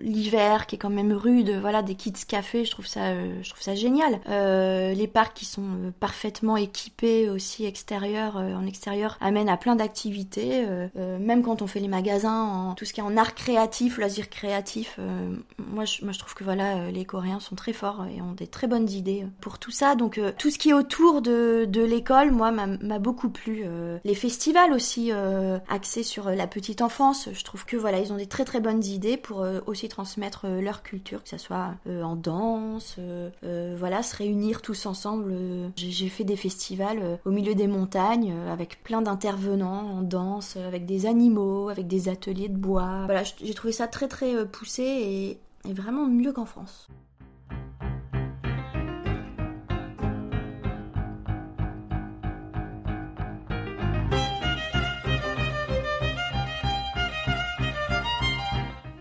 l'hiver 0.00 0.66
qui 0.66 0.76
est 0.76 0.78
quand 0.78 0.90
même 0.90 1.12
rude 1.12 1.57
voilà 1.60 1.82
des 1.82 1.94
kits 1.94 2.12
café, 2.12 2.64
je 2.64 2.70
trouve 2.70 2.86
ça, 2.86 3.14
je 3.42 3.48
trouve 3.50 3.62
ça 3.62 3.74
génial. 3.74 4.20
les 4.26 5.06
parcs 5.06 5.34
qui 5.34 5.44
sont 5.44 5.92
parfaitement 6.00 6.56
équipés 6.56 7.28
aussi 7.30 7.64
extérieurs, 7.64 8.36
en 8.36 8.66
extérieur, 8.66 9.16
amènent 9.20 9.48
à 9.48 9.56
plein 9.56 9.76
d'activités. 9.76 10.66
même 10.96 11.42
quand 11.42 11.62
on 11.62 11.66
fait 11.66 11.80
les 11.80 11.88
magasins, 11.88 12.74
tout 12.76 12.84
ce 12.84 12.92
qui 12.92 13.00
est 13.00 13.04
en 13.04 13.16
art 13.16 13.34
créatif, 13.34 13.98
loisirs 13.98 14.28
créatifs, 14.28 14.98
moi, 15.58 15.84
je, 15.84 16.04
moi 16.04 16.12
je 16.12 16.18
trouve 16.18 16.34
que 16.34 16.44
voilà 16.44 16.90
les 16.90 17.04
Coréens 17.04 17.40
sont 17.40 17.54
très 17.54 17.72
forts 17.72 18.06
et 18.14 18.20
ont 18.22 18.32
des 18.32 18.46
très 18.46 18.66
bonnes 18.66 18.88
idées 18.88 19.26
pour 19.40 19.58
tout 19.58 19.70
ça. 19.70 19.94
Donc 19.94 20.20
tout 20.38 20.50
ce 20.50 20.58
qui 20.58 20.70
est 20.70 20.74
autour 20.74 21.22
de, 21.22 21.66
de 21.68 21.82
l'école, 21.82 22.30
moi, 22.30 22.50
m'a 22.50 22.98
beaucoup 22.98 23.30
plu. 23.30 23.64
les 24.04 24.14
festivals 24.14 24.72
aussi 24.72 25.12
axés 25.68 26.02
sur 26.02 26.30
la 26.30 26.46
petite 26.46 26.82
enfance, 26.82 27.28
je 27.32 27.44
trouve 27.44 27.64
que 27.64 27.76
voilà, 27.76 27.98
ils 27.98 28.12
ont 28.12 28.16
des 28.16 28.26
très 28.26 28.44
très 28.44 28.60
bonnes 28.60 28.84
idées 28.84 29.16
pour 29.16 29.42
euh, 29.42 29.60
aussi 29.66 29.88
transmettre 29.88 30.46
euh, 30.46 30.60
leur 30.60 30.82
culture, 30.82 31.20
euh, 31.50 32.02
en 32.02 32.16
danse, 32.16 32.96
voilà, 33.76 34.02
se 34.02 34.16
réunir 34.16 34.62
tous 34.62 34.86
ensemble. 34.86 35.34
J'ai 35.76 36.08
fait 36.08 36.24
des 36.24 36.36
festivals 36.36 37.18
au 37.24 37.30
milieu 37.30 37.54
des 37.54 37.66
montagnes 37.66 38.34
avec 38.50 38.82
plein 38.82 39.02
d'intervenants 39.02 39.98
en 39.98 40.02
danse, 40.02 40.56
avec 40.56 40.86
des 40.86 41.06
animaux, 41.06 41.68
avec 41.68 41.86
des 41.86 42.08
ateliers 42.08 42.48
de 42.48 42.56
bois. 42.56 43.04
Voilà, 43.06 43.22
j'ai 43.24 43.54
trouvé 43.54 43.72
ça 43.72 43.86
très 43.86 44.08
très 44.08 44.46
poussé 44.46 45.38
et 45.64 45.72
vraiment 45.72 46.06
mieux 46.06 46.32
qu'en 46.32 46.46
France. 46.46 46.88